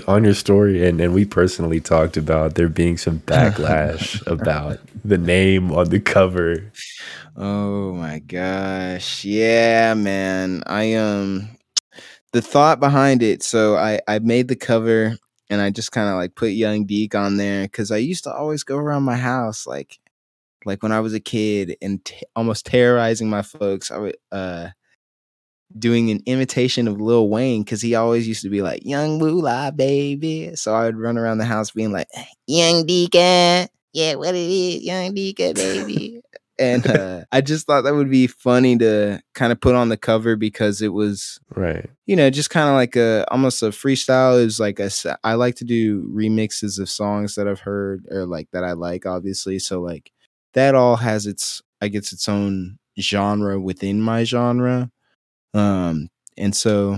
on 0.08 0.24
your 0.24 0.34
story, 0.34 0.86
and 0.88 1.00
and 1.02 1.14
we 1.14 1.26
personally 1.26 1.80
talked 1.80 2.18
about 2.18 2.56
there 2.56 2.70
being 2.70 2.98
some 2.98 3.20
backlash 3.26 4.26
about 4.28 4.80
the 5.04 5.18
name 5.18 5.72
on 5.72 5.90
the 5.90 6.00
cover. 6.00 6.72
Oh 7.36 7.94
my 7.94 8.20
gosh. 8.20 9.24
Yeah, 9.24 9.94
man. 9.94 10.64
I 10.68 10.94
um 10.96 11.50
the 12.34 12.42
thought 12.42 12.80
behind 12.80 13.24
it, 13.24 13.44
so 13.44 13.76
I 13.76 14.00
I 14.08 14.20
made 14.20 14.48
the 14.48 14.56
cover 14.56 15.18
and 15.50 15.62
I 15.62 15.70
just 15.70 15.92
kind 15.92 16.10
of 16.10 16.16
like 16.16 16.36
put 16.36 16.52
Young 16.52 16.86
Deek 16.86 17.16
on 17.16 17.38
there 17.38 17.68
cuz 17.68 17.92
I 17.92 17.98
used 17.98 18.24
to 18.26 18.34
always 18.34 18.64
go 18.64 18.78
around 18.78 19.04
my 19.04 19.18
house 19.18 19.68
like 19.68 20.00
like 20.66 20.84
when 20.84 20.92
I 20.92 21.00
was 21.00 21.14
a 21.14 21.20
kid 21.20 21.76
and 21.82 22.04
t- 22.06 22.24
almost 22.36 22.66
terrorizing 22.66 23.30
my 23.30 23.42
folks. 23.42 23.92
I 23.92 23.98
would 23.98 24.18
uh 24.32 24.70
doing 25.78 26.10
an 26.12 26.22
imitation 26.26 26.88
of 26.88 27.00
Lil 27.00 27.30
Wayne 27.30 27.64
because 27.64 27.82
he 27.82 27.96
always 27.96 28.28
used 28.28 28.42
to 28.44 28.50
be 28.50 28.62
like 28.62 28.86
Young 28.86 29.18
Moolah 29.18 29.72
baby. 29.76 30.56
So 30.56 30.74
I 30.74 30.86
would 30.86 30.98
run 30.98 31.18
around 31.18 31.38
the 31.38 31.46
house 31.46 31.72
being 31.72 31.92
like 31.92 32.08
Young 32.48 32.86
Deacon, 32.86 33.68
yeah, 33.94 34.16
what 34.16 34.36
it 34.36 34.38
is, 34.38 34.84
Young 34.84 35.14
Deacon 35.14 35.54
baby. 35.54 36.22
and 36.60 36.86
uh, 36.86 37.24
I 37.32 37.42
just 37.42 37.66
thought 37.66 37.82
that 37.84 37.96
would 37.96 38.12
be 38.12 38.28
funny 38.28 38.78
to 38.78 39.20
kind 39.34 39.52
of 39.52 39.60
put 39.60 39.74
on 39.74 39.90
the 39.90 39.98
cover 39.98 40.36
because 40.36 40.82
it 40.82 40.94
was 40.94 41.40
Right. 41.56 41.90
you 42.06 42.16
know 42.16 42.30
just 42.30 42.50
kind 42.50 42.70
of 42.70 42.76
like 42.76 42.96
a 42.96 43.26
almost 43.32 43.64
a 43.64 43.68
freestyle 43.68 44.40
is 44.40 44.60
like 44.60 44.80
a 44.80 44.92
I 45.24 45.34
like 45.36 45.56
to 45.56 45.64
do 45.66 46.04
remixes 46.14 46.80
of 46.80 46.90
songs 46.90 47.36
that 47.36 47.48
I've 47.48 47.62
heard 47.62 48.06
or 48.12 48.26
like 48.26 48.50
that 48.52 48.64
I 48.64 48.74
like 48.74 49.06
obviously 49.06 49.58
so 49.60 49.82
like 49.82 50.12
that 50.54 50.76
all 50.76 50.98
has 50.98 51.26
its 51.26 51.62
I 51.82 51.88
guess 51.88 52.12
its 52.14 52.30
own 52.30 52.78
genre 53.00 53.60
within 53.60 54.02
my 54.02 54.24
genre 54.26 54.92
um 55.54 56.08
and 56.38 56.56
so 56.56 56.98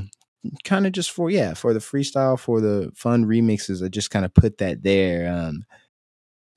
kind 0.63 0.85
of 0.85 0.91
just 0.91 1.11
for 1.11 1.29
yeah 1.29 1.53
for 1.53 1.73
the 1.73 1.79
freestyle 1.79 2.37
for 2.39 2.59
the 2.61 2.91
fun 2.95 3.25
remixes 3.25 3.83
I 3.83 3.87
just 3.89 4.11
kind 4.11 4.25
of 4.25 4.33
put 4.33 4.57
that 4.59 4.83
there 4.83 5.31
um 5.33 5.63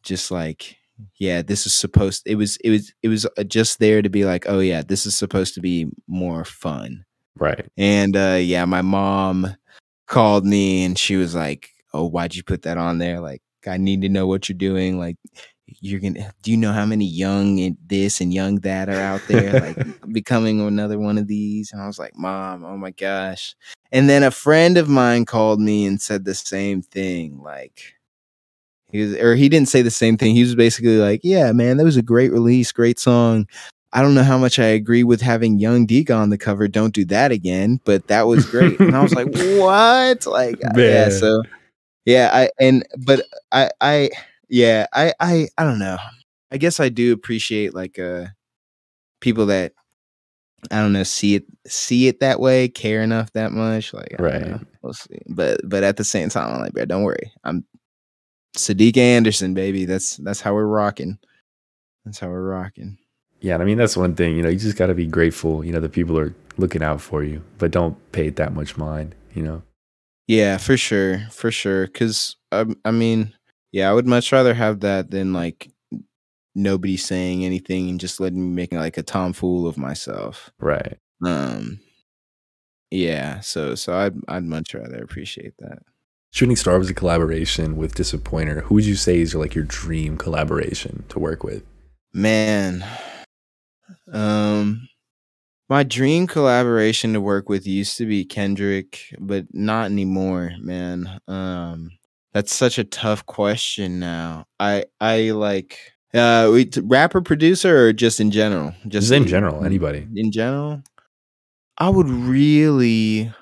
just 0.02 0.30
like 0.30 0.76
yeah 1.18 1.42
this 1.42 1.66
is 1.66 1.74
supposed 1.74 2.22
it 2.26 2.34
was 2.36 2.56
it 2.58 2.70
was 2.70 2.92
it 3.02 3.08
was 3.08 3.26
uh, 3.38 3.44
just 3.44 3.78
there 3.78 4.02
to 4.02 4.08
be 4.08 4.24
like 4.24 4.44
oh 4.48 4.60
yeah 4.60 4.82
this 4.82 5.06
is 5.06 5.16
supposed 5.16 5.54
to 5.54 5.60
be 5.60 5.86
more 6.08 6.44
fun 6.44 7.04
Right. 7.38 7.66
and 7.76 8.16
uh 8.16 8.38
yeah, 8.40 8.64
my 8.64 8.80
mom 8.82 9.54
called 10.06 10.46
me 10.46 10.84
and 10.84 10.98
she 10.98 11.16
was 11.16 11.34
like, 11.34 11.68
"Oh, 11.92 12.06
why'd 12.06 12.34
you 12.34 12.42
put 12.42 12.62
that 12.62 12.78
on 12.78 12.96
there? 12.96 13.20
Like, 13.20 13.42
I 13.66 13.76
need 13.76 14.00
to 14.02 14.08
know 14.08 14.26
what 14.26 14.48
you're 14.48 14.56
doing. 14.56 14.98
Like, 14.98 15.16
you're 15.66 16.00
gonna. 16.00 16.32
Do 16.42 16.50
you 16.50 16.56
know 16.56 16.72
how 16.72 16.86
many 16.86 17.04
young 17.04 17.60
and 17.60 17.76
this 17.86 18.20
and 18.20 18.32
young 18.32 18.60
that 18.60 18.88
are 18.88 19.00
out 19.00 19.22
there? 19.28 19.60
Like, 19.60 19.86
becoming 20.12 20.60
another 20.60 20.98
one 20.98 21.18
of 21.18 21.26
these?" 21.26 21.72
And 21.72 21.82
I 21.82 21.86
was 21.86 21.98
like, 21.98 22.16
"Mom, 22.16 22.64
oh 22.64 22.76
my 22.76 22.92
gosh!" 22.92 23.54
And 23.92 24.08
then 24.08 24.22
a 24.22 24.30
friend 24.30 24.78
of 24.78 24.88
mine 24.88 25.24
called 25.24 25.60
me 25.60 25.86
and 25.86 26.00
said 26.00 26.24
the 26.24 26.34
same 26.34 26.82
thing. 26.82 27.42
Like, 27.42 27.94
he 28.90 29.00
was, 29.02 29.16
or 29.16 29.34
he 29.34 29.48
didn't 29.48 29.68
say 29.68 29.82
the 29.82 29.90
same 29.90 30.16
thing. 30.16 30.34
He 30.34 30.42
was 30.42 30.54
basically 30.54 30.98
like, 30.98 31.20
"Yeah, 31.24 31.52
man, 31.52 31.76
that 31.78 31.84
was 31.84 31.96
a 31.96 32.02
great 32.02 32.32
release, 32.32 32.72
great 32.72 32.98
song." 32.98 33.48
I 33.92 34.02
don't 34.02 34.14
know 34.14 34.22
how 34.24 34.36
much 34.36 34.58
I 34.58 34.66
agree 34.66 35.04
with 35.04 35.22
having 35.22 35.58
Young 35.58 35.86
Deek 35.86 36.10
on 36.10 36.28
the 36.30 36.36
cover. 36.36 36.68
Don't 36.68 36.94
do 36.94 37.04
that 37.06 37.32
again, 37.32 37.80
but 37.84 38.08
that 38.08 38.26
was 38.26 38.44
great. 38.44 38.78
and 38.78 38.94
I 38.94 39.02
was 39.02 39.14
like, 39.14 39.28
"What?" 39.58 40.26
Like, 40.26 40.62
uh, 40.64 40.70
yeah. 40.76 41.08
So, 41.08 41.42
yeah, 42.04 42.30
I 42.32 42.50
and 42.60 42.86
but 42.98 43.22
I 43.52 43.70
I 43.80 44.10
yeah 44.48 44.86
I 44.92 45.12
I 45.20 45.48
I 45.58 45.64
don't 45.64 45.78
know. 45.78 45.98
I 46.50 46.58
guess 46.58 46.80
I 46.80 46.88
do 46.88 47.12
appreciate 47.12 47.74
like 47.74 47.98
uh 47.98 48.26
people 49.20 49.46
that 49.46 49.72
I 50.70 50.80
don't 50.80 50.92
know 50.92 51.02
see 51.02 51.36
it 51.36 51.44
see 51.66 52.08
it 52.08 52.20
that 52.20 52.40
way, 52.40 52.68
care 52.68 53.02
enough 53.02 53.32
that 53.32 53.52
much. 53.52 53.92
Like, 53.92 54.14
I 54.18 54.22
Right. 54.22 54.60
We'll 54.82 54.94
see. 54.94 55.20
But 55.28 55.60
but 55.64 55.84
at 55.84 55.96
the 55.96 56.04
same 56.04 56.28
time, 56.28 56.54
I'm 56.54 56.60
like, 56.60 56.72
bro, 56.72 56.84
don't 56.84 57.02
worry. 57.02 57.32
I'm 57.44 57.64
Sadika 58.56 58.98
Anderson, 58.98 59.54
baby. 59.54 59.84
That's 59.84 60.16
that's 60.18 60.40
how 60.40 60.54
we're 60.54 60.66
rocking. 60.66 61.18
That's 62.04 62.18
how 62.18 62.28
we're 62.28 62.48
rocking. 62.48 62.98
Yeah, 63.40 63.58
I 63.58 63.64
mean 63.64 63.78
that's 63.78 63.96
one 63.96 64.14
thing. 64.14 64.36
You 64.36 64.42
know, 64.42 64.48
you 64.48 64.58
just 64.58 64.78
got 64.78 64.86
to 64.86 64.94
be 64.94 65.06
grateful. 65.06 65.64
You 65.64 65.72
know, 65.72 65.80
the 65.80 65.88
people 65.88 66.18
are 66.18 66.34
looking 66.56 66.82
out 66.82 67.00
for 67.00 67.22
you, 67.22 67.42
but 67.58 67.70
don't 67.70 67.96
pay 68.12 68.28
it 68.28 68.36
that 68.36 68.54
much 68.54 68.76
mind. 68.76 69.14
You 69.34 69.42
know. 69.42 69.62
Yeah, 70.26 70.56
for 70.56 70.76
sure, 70.76 71.26
for 71.30 71.52
sure. 71.52 71.86
Because 71.86 72.36
I, 72.50 72.64
I 72.84 72.90
mean, 72.90 73.32
yeah, 73.76 73.90
I 73.90 73.92
would 73.92 74.06
much 74.06 74.32
rather 74.32 74.54
have 74.54 74.80
that 74.80 75.10
than 75.10 75.34
like 75.34 75.70
nobody 76.54 76.96
saying 76.96 77.44
anything 77.44 77.90
and 77.90 78.00
just 78.00 78.20
letting 78.20 78.40
me 78.40 78.54
make 78.54 78.72
like 78.72 78.96
a 78.96 79.02
tomfool 79.02 79.68
of 79.68 79.76
myself. 79.76 80.50
Right. 80.58 80.96
Um, 81.22 81.80
yeah. 82.90 83.40
So, 83.40 83.74
so 83.74 83.94
I'd 83.94 84.14
I'd 84.28 84.44
much 84.44 84.72
rather 84.72 84.96
appreciate 84.96 85.52
that. 85.58 85.80
Shooting 86.32 86.56
Star 86.56 86.78
was 86.78 86.88
a 86.88 86.94
collaboration 86.94 87.76
with 87.76 87.94
Disappointer. 87.94 88.62
Who 88.62 88.76
would 88.76 88.86
you 88.86 88.94
say 88.94 89.20
is 89.20 89.34
like 89.34 89.54
your 89.54 89.64
dream 89.64 90.16
collaboration 90.16 91.04
to 91.10 91.18
work 91.18 91.44
with? 91.44 91.62
Man, 92.14 92.82
um, 94.10 94.88
my 95.68 95.82
dream 95.82 96.26
collaboration 96.26 97.12
to 97.12 97.20
work 97.20 97.50
with 97.50 97.66
used 97.66 97.98
to 97.98 98.06
be 98.06 98.24
Kendrick, 98.24 99.14
but 99.18 99.44
not 99.52 99.90
anymore, 99.90 100.52
man. 100.60 101.20
Um, 101.28 101.90
that's 102.36 102.54
such 102.54 102.78
a 102.78 102.84
tough 102.84 103.24
question 103.24 103.98
now. 103.98 104.44
I 104.60 104.84
I 105.00 105.30
like 105.30 105.78
uh, 106.12 106.50
we 106.52 106.68
rapper 106.82 107.22
producer 107.22 107.86
or 107.86 107.92
just 107.94 108.20
in 108.20 108.30
general, 108.30 108.74
Just 108.86 109.10
in 109.10 109.26
general, 109.26 109.64
anybody. 109.64 110.06
in 110.14 110.30
general. 110.30 110.82
I 111.78 111.88
would 111.88 112.08
really, 112.10 113.32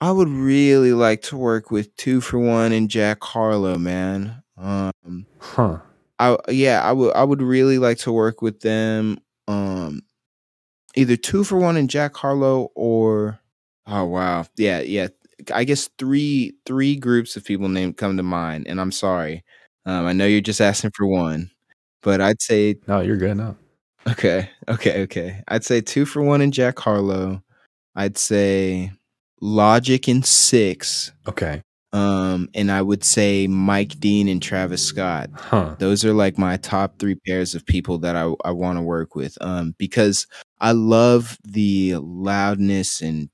I 0.00 0.12
would 0.12 0.28
really 0.28 0.92
like 0.92 1.22
to 1.22 1.36
work 1.36 1.72
with 1.72 1.94
2forwOyNE 1.96 2.72
and 2.76 2.88
Jack 2.88 3.22
Harlow, 3.24 3.78
man. 3.78 4.42
Um, 4.56 5.26
Huh. 5.40 5.78
I 6.20 6.36
yeah, 6.50 6.82
I 6.84 6.92
would 6.92 7.16
I 7.16 7.24
would 7.24 7.42
really 7.42 7.78
like 7.78 7.98
to 7.98 8.12
work 8.12 8.42
with 8.42 8.60
them. 8.60 9.18
Um 9.48 10.02
either 10.94 11.16
2forwOyNE 11.16 11.78
and 11.78 11.90
Jack 11.90 12.14
Harlow 12.16 12.70
or 12.76 13.40
oh 13.88 14.04
wow. 14.04 14.46
Yeah, 14.56 14.82
yeah. 14.82 15.08
I 15.54 15.64
guess 15.64 15.88
three 15.98 16.54
three 16.66 16.96
groups 16.96 17.36
of 17.36 17.44
people 17.44 17.68
named 17.68 17.96
come 17.96 18.16
to 18.16 18.22
mind, 18.22 18.66
and 18.68 18.80
I'm 18.80 18.92
sorry. 18.92 19.44
Um 19.86 20.06
I 20.06 20.12
know 20.12 20.26
you're 20.26 20.40
just 20.40 20.60
asking 20.60 20.92
for 20.94 21.06
one, 21.06 21.50
but 22.02 22.20
I'd 22.20 22.40
say 22.42 22.76
No, 22.86 23.00
you're 23.00 23.16
good. 23.16 23.36
No. 23.36 23.56
okay, 24.08 24.48
okay, 24.68 25.02
okay. 25.02 25.42
I'd 25.48 25.64
say 25.64 25.82
2forwOyNE 25.82 26.42
and 26.42 26.52
Jack 26.52 26.78
Harlow. 26.78 27.42
I'd 27.94 28.16
say 28.18 28.92
Logic 29.42 30.08
and 30.08 30.22
6ix. 30.24 31.12
Okay. 31.28 31.62
Um, 31.92 32.48
and 32.54 32.70
I 32.70 32.82
would 32.82 33.02
say 33.04 33.46
Mike 33.48 33.98
Dean 34.00 34.28
and 34.28 34.40
Travis 34.42 34.82
Scott. 34.82 35.28
Huh. 35.34 35.74
those 35.78 36.04
are 36.04 36.12
like 36.14 36.38
my 36.38 36.56
top 36.58 36.98
three 36.98 37.16
pairs 37.26 37.54
of 37.54 37.66
people 37.66 37.98
that 37.98 38.16
I, 38.16 38.32
I 38.44 38.52
want 38.52 38.78
to 38.78 38.82
work 38.82 39.14
with 39.16 39.36
um 39.40 39.74
because 39.78 40.26
I 40.60 40.72
love 40.72 41.36
the 41.44 41.96
loudness 41.98 43.00
and 43.02 43.28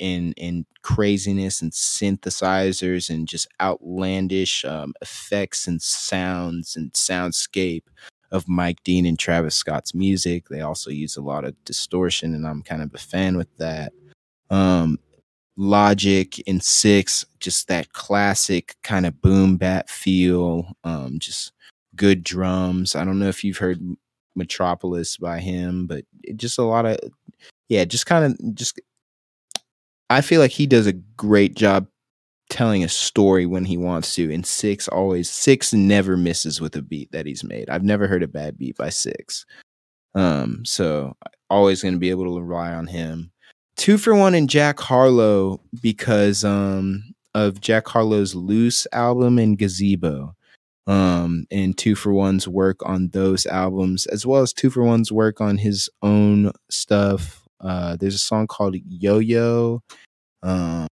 and 0.00 0.34
and 0.38 0.66
craziness 0.82 1.62
and 1.62 1.72
synthesizers 1.72 3.10
and 3.10 3.28
just 3.28 3.48
outlandish 3.60 4.64
um, 4.64 4.94
effects 5.02 5.66
and 5.66 5.80
sounds 5.82 6.76
and 6.76 6.92
soundscape 6.92 7.84
of 8.30 8.48
Mike 8.48 8.82
Dean 8.84 9.06
and 9.06 9.18
Travis 9.18 9.54
Scott's 9.54 9.94
music. 9.94 10.48
They 10.48 10.60
also 10.60 10.90
use 10.90 11.16
a 11.16 11.22
lot 11.22 11.44
of 11.44 11.54
distortion, 11.64 12.34
and 12.34 12.46
I'm 12.46 12.62
kind 12.62 12.82
of 12.82 12.94
a 12.94 12.98
fan 12.98 13.36
with 13.36 13.54
that. 13.58 13.92
Um, 14.50 14.98
Logic 15.58 16.42
and 16.46 16.60
6ix, 16.60 17.24
just 17.40 17.68
that 17.68 17.92
classic 17.94 18.76
kind 18.82 19.06
of 19.06 19.22
boom 19.22 19.56
bap 19.56 19.88
feel. 19.88 20.72
Um, 20.84 21.18
just 21.18 21.52
good 21.94 22.22
drums. 22.22 22.94
I 22.94 23.04
don't 23.04 23.18
know 23.18 23.28
if 23.28 23.42
you've 23.42 23.56
heard 23.56 23.80
Metropolis 24.34 25.16
by 25.16 25.40
him, 25.40 25.86
but 25.86 26.04
just 26.36 26.58
a 26.58 26.62
lot 26.62 26.84
of 26.84 26.98
yeah, 27.68 27.84
just 27.84 28.06
kind 28.06 28.24
of 28.24 28.54
just 28.54 28.78
I 30.10 30.20
feel 30.20 30.40
like 30.40 30.52
he 30.52 30.66
does 30.66 30.86
a 30.86 30.92
great 30.92 31.54
job 31.54 31.86
telling 32.48 32.84
a 32.84 32.88
story 32.88 33.46
when 33.46 33.64
he 33.64 33.76
wants 33.76 34.14
to. 34.14 34.32
And 34.32 34.44
6ix 34.44 34.88
always 34.90 35.30
6ix 35.30 35.74
never 35.74 36.16
misses 36.16 36.60
with 36.60 36.76
a 36.76 36.82
beat 36.82 37.10
that 37.12 37.26
he's 37.26 37.42
made. 37.42 37.68
I've 37.68 37.82
never 37.82 38.06
heard 38.06 38.22
a 38.22 38.28
bad 38.28 38.56
beat 38.56 38.76
by 38.76 38.88
6ix. 38.88 39.44
Um, 40.14 40.64
so 40.64 41.16
always 41.50 41.82
gonna 41.82 41.98
be 41.98 42.10
able 42.10 42.24
to 42.24 42.42
rely 42.42 42.72
on 42.72 42.86
him. 42.86 43.32
2forwOyNE 43.78 44.36
in 44.36 44.48
Jack 44.48 44.80
Harlow 44.80 45.60
because 45.82 46.44
um 46.44 47.04
of 47.34 47.60
Jack 47.60 47.86
Harlow's 47.86 48.34
Loose 48.34 48.86
album 48.92 49.38
and 49.38 49.58
Gazebo 49.58 50.34
um, 50.86 51.46
and 51.50 51.76
2forwOyNE's 51.76 52.48
work 52.48 52.78
on 52.86 53.08
those 53.08 53.44
albums, 53.46 54.06
as 54.06 54.24
well 54.24 54.42
as 54.42 54.54
2forwOyNE's 54.54 55.12
work 55.12 55.40
on 55.40 55.58
his 55.58 55.90
own 56.02 56.52
stuff. 56.70 57.45
Uh, 57.60 57.96
there's 57.96 58.14
a 58.14 58.18
song 58.18 58.46
called 58.46 58.76
Yo 58.88 59.18
Yo, 59.18 59.82
um, 60.42 60.86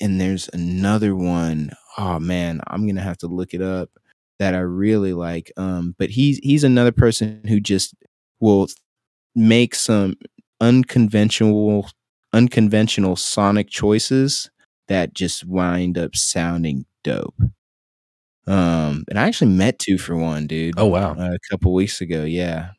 and 0.00 0.20
there's 0.20 0.48
another 0.52 1.14
one. 1.16 1.70
Oh 1.98 2.18
man, 2.18 2.60
I'm 2.68 2.86
gonna 2.86 3.02
have 3.02 3.18
to 3.18 3.26
look 3.28 3.54
it 3.54 3.62
up. 3.62 3.90
That 4.38 4.54
I 4.54 4.60
really 4.60 5.12
like. 5.12 5.52
Um, 5.56 5.94
but 5.98 6.10
he's 6.10 6.38
he's 6.38 6.64
another 6.64 6.92
person 6.92 7.42
who 7.48 7.60
just 7.60 7.94
will 8.40 8.68
make 9.34 9.74
some 9.74 10.14
unconventional 10.60 11.88
unconventional 12.32 13.16
sonic 13.16 13.68
choices 13.70 14.50
that 14.88 15.14
just 15.14 15.44
wind 15.46 15.98
up 15.98 16.16
sounding 16.16 16.84
dope. 17.04 17.34
Um, 18.46 19.04
and 19.08 19.18
I 19.18 19.28
actually 19.28 19.52
met 19.52 19.78
2forwOyNE, 19.78 20.48
dude. 20.48 20.74
Oh 20.78 20.86
wow. 20.86 21.12
a 21.12 21.38
couple 21.50 21.72
weeks 21.74 22.00
ago. 22.00 22.24
Yeah, 22.24 22.70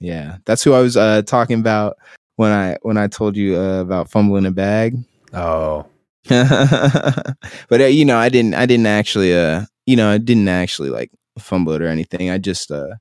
yeah, 0.00 0.38
that's 0.46 0.62
who 0.62 0.74
I 0.74 0.80
was 0.80 0.96
uh, 0.96 1.22
talking 1.22 1.60
about 1.60 1.96
when 2.38 2.52
I 2.52 2.76
when 2.82 2.96
I 2.96 3.08
told 3.08 3.36
you 3.36 3.56
uh, 3.56 3.80
about 3.80 4.10
fumbling 4.10 4.46
a 4.46 4.52
bag. 4.52 4.96
Oh, 5.34 5.86
but 6.28 7.80
uh, 7.80 7.84
you 7.84 8.04
know, 8.04 8.16
I 8.16 8.28
didn't 8.28 8.54
I 8.54 8.64
didn't 8.64 8.86
actually 8.86 9.36
uh 9.36 9.66
you 9.86 9.96
know 9.96 10.08
I 10.08 10.18
didn't 10.18 10.48
actually 10.48 10.90
like 10.90 11.10
fumble 11.38 11.72
it 11.72 11.82
or 11.82 11.88
anything. 11.88 12.30
I 12.30 12.38
just 12.38 12.70
uh 12.70 12.94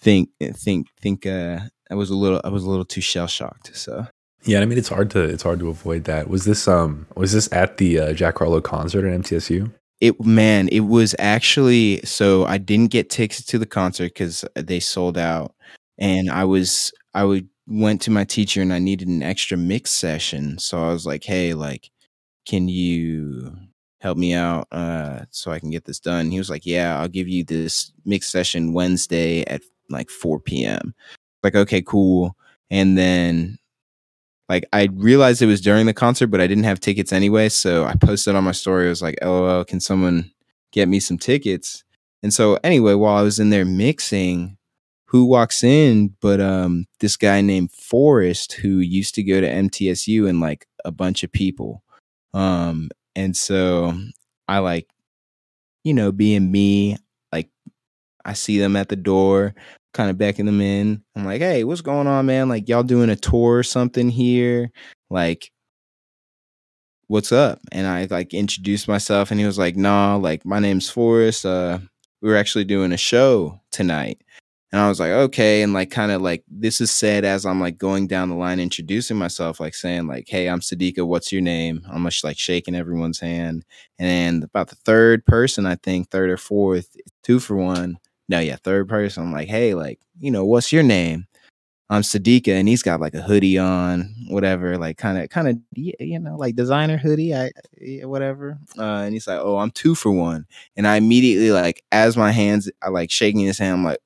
think 0.00 0.30
think 0.54 0.86
think 1.00 1.26
uh 1.26 1.60
I 1.90 1.94
was 1.94 2.08
a 2.08 2.16
little 2.16 2.40
I 2.42 2.48
was 2.48 2.64
a 2.64 2.70
little 2.70 2.86
too 2.86 3.02
shell 3.02 3.26
shocked. 3.26 3.76
So 3.76 4.06
yeah. 4.44 4.60
I 4.60 4.64
mean, 4.64 4.78
it's 4.78 4.88
hard 4.88 5.10
to 5.10 5.22
it's 5.22 5.42
hard 5.42 5.58
to 5.60 5.68
avoid 5.68 6.04
that. 6.04 6.30
Was 6.30 6.46
this 6.46 6.66
um 6.66 7.06
was 7.16 7.34
this 7.34 7.52
at 7.52 7.76
the 7.76 8.00
uh, 8.00 8.12
Jack 8.14 8.38
Harlow 8.38 8.62
concert 8.62 9.06
at 9.06 9.20
MTSU? 9.20 9.70
it 10.00 10.22
man 10.22 10.68
it 10.68 10.80
was 10.80 11.14
actually 11.18 12.02
so 12.04 12.44
I 12.44 12.58
didn't 12.58 12.90
get 12.90 13.08
tickets 13.08 13.42
to 13.46 13.58
the 13.58 13.64
concert 13.64 14.12
because 14.12 14.44
they 14.54 14.80
sold 14.80 15.18
out, 15.18 15.54
and 15.98 16.30
I 16.30 16.44
was 16.44 16.92
I 17.14 17.24
would 17.24 17.48
went 17.66 18.00
to 18.02 18.10
my 18.10 18.24
teacher 18.24 18.62
and 18.62 18.72
I 18.72 18.78
needed 18.78 19.08
an 19.08 19.22
extra 19.22 19.56
mix 19.56 19.90
session. 19.90 20.58
So 20.58 20.82
I 20.82 20.92
was 20.92 21.06
like, 21.06 21.24
hey, 21.24 21.54
like, 21.54 21.90
can 22.46 22.68
you 22.68 23.56
help 24.00 24.18
me 24.18 24.34
out 24.34 24.68
uh 24.72 25.24
so 25.30 25.50
I 25.50 25.58
can 25.58 25.70
get 25.70 25.84
this 25.84 26.00
done? 26.00 26.30
He 26.30 26.38
was 26.38 26.50
like, 26.50 26.64
Yeah, 26.64 26.98
I'll 26.98 27.08
give 27.08 27.28
you 27.28 27.44
this 27.44 27.92
mix 28.04 28.28
session 28.28 28.72
Wednesday 28.72 29.42
at 29.44 29.62
like 29.90 30.10
4 30.10 30.40
p.m. 30.40 30.94
Like, 31.42 31.54
okay, 31.54 31.82
cool. 31.82 32.36
And 32.70 32.96
then 32.96 33.58
like 34.48 34.64
I 34.72 34.88
realized 34.94 35.42
it 35.42 35.46
was 35.46 35.60
during 35.60 35.86
the 35.86 35.94
concert, 35.94 36.28
but 36.28 36.40
I 36.40 36.46
didn't 36.46 36.64
have 36.64 36.80
tickets 36.80 37.12
anyway. 37.12 37.48
So 37.48 37.84
I 37.84 37.94
posted 37.94 38.36
on 38.36 38.44
my 38.44 38.52
story. 38.52 38.86
I 38.86 38.90
was 38.90 39.02
like, 39.02 39.18
LOL, 39.22 39.64
can 39.64 39.80
someone 39.80 40.30
get 40.72 40.88
me 40.88 41.00
some 41.00 41.18
tickets? 41.18 41.82
And 42.22 42.32
so 42.32 42.58
anyway, 42.62 42.94
while 42.94 43.16
I 43.16 43.22
was 43.22 43.38
in 43.40 43.50
there 43.50 43.64
mixing, 43.64 44.56
who 45.06 45.24
walks 45.26 45.62
in 45.64 46.14
but 46.20 46.40
um 46.40 46.86
this 47.00 47.16
guy 47.16 47.40
named 47.40 47.72
Forrest 47.72 48.54
who 48.54 48.78
used 48.80 49.14
to 49.16 49.22
go 49.22 49.40
to 49.40 49.48
MTSU 49.48 50.28
and 50.28 50.40
like 50.40 50.66
a 50.84 50.92
bunch 50.92 51.22
of 51.24 51.32
people. 51.32 51.82
Um 52.34 52.90
and 53.14 53.36
so 53.36 53.94
I 54.48 54.58
like 54.58 54.88
you 55.84 55.94
know 55.94 56.12
being 56.12 56.50
me 56.50 56.96
like 57.32 57.50
I 58.24 58.32
see 58.34 58.58
them 58.58 58.76
at 58.76 58.88
the 58.88 58.96
door 58.96 59.54
kind 59.96 60.10
of 60.10 60.18
beckon 60.18 60.46
them 60.46 60.60
in. 60.60 61.02
I'm 61.16 61.24
like, 61.24 61.40
"Hey, 61.40 61.64
what's 61.64 61.80
going 61.80 62.06
on, 62.06 62.26
man? 62.26 62.48
Like 62.48 62.68
y'all 62.68 62.82
doing 62.82 63.10
a 63.10 63.16
tour 63.16 63.58
or 63.58 63.62
something 63.62 64.10
here? 64.10 64.70
Like 65.10 65.50
what's 67.08 67.32
up?" 67.32 67.60
And 67.72 67.86
I 67.86 68.06
like 68.10 68.34
introduced 68.34 68.88
myself 68.88 69.30
and 69.30 69.40
he 69.40 69.46
was 69.46 69.58
like, 69.58 69.76
"Nah, 69.76 70.16
like 70.16 70.44
my 70.44 70.58
name's 70.60 70.90
Forrest. 70.90 71.46
Uh 71.46 71.78
we 72.22 72.30
were 72.30 72.36
actually 72.36 72.64
doing 72.64 72.92
a 72.92 72.96
show 72.98 73.60
tonight." 73.72 74.20
And 74.72 74.80
I 74.80 74.88
was 74.88 74.98
like, 74.98 75.12
okay. 75.12 75.62
And 75.62 75.72
like, 75.72 75.90
kind 75.90 76.10
of 76.10 76.22
like, 76.22 76.44
this 76.48 76.80
is 76.80 76.90
said 76.90 77.24
as 77.24 77.46
I'm 77.46 77.60
like 77.60 77.78
going 77.78 78.08
down 78.08 78.28
the 78.28 78.34
line, 78.34 78.58
introducing 78.58 79.16
myself, 79.16 79.60
like 79.60 79.74
saying, 79.74 80.08
like, 80.08 80.28
hey, 80.28 80.48
I'm 80.48 80.60
Sadika. 80.60 81.06
What's 81.06 81.30
your 81.30 81.42
name? 81.42 81.82
I'm 81.88 82.04
just 82.04 82.24
like 82.24 82.38
shaking 82.38 82.74
everyone's 82.74 83.20
hand. 83.20 83.64
And 83.98 84.08
then 84.08 84.42
about 84.42 84.68
the 84.68 84.76
third 84.76 85.24
person, 85.24 85.66
I 85.66 85.76
think, 85.76 86.10
third 86.10 86.30
or 86.30 86.36
fourth, 86.36 86.96
2forwOyNE. 87.24 87.94
No, 88.28 88.40
yeah, 88.40 88.56
third 88.56 88.88
person. 88.88 89.22
I'm 89.22 89.32
like, 89.32 89.48
hey, 89.48 89.74
like, 89.74 90.00
you 90.18 90.32
know, 90.32 90.44
what's 90.44 90.72
your 90.72 90.82
name? 90.82 91.26
I'm 91.88 92.02
Sadika, 92.02 92.48
and 92.48 92.66
he's 92.66 92.82
got 92.82 93.00
like 93.00 93.14
a 93.14 93.22
hoodie 93.22 93.58
on, 93.58 94.12
whatever, 94.28 94.76
like 94.76 94.98
kind 94.98 95.18
of, 95.18 95.30
kind 95.30 95.46
of, 95.46 95.56
you 95.76 96.18
know, 96.18 96.34
like 96.36 96.56
designer 96.56 96.96
hoodie, 96.96 97.32
I, 97.32 97.52
whatever. 98.02 98.58
Uh, 98.76 99.02
and 99.04 99.14
he's 99.14 99.28
like, 99.28 99.38
oh, 99.40 99.58
I'm 99.58 99.70
2forwOyNE, 99.70 100.46
and 100.76 100.86
I 100.88 100.96
immediately 100.96 101.52
like, 101.52 101.84
as 101.92 102.16
my 102.16 102.32
hands, 102.32 102.68
I 102.82 102.88
like 102.88 103.12
shaking 103.12 103.38
his 103.40 103.58
hand, 103.58 103.74
I'm 103.74 103.84
like, 103.84 103.98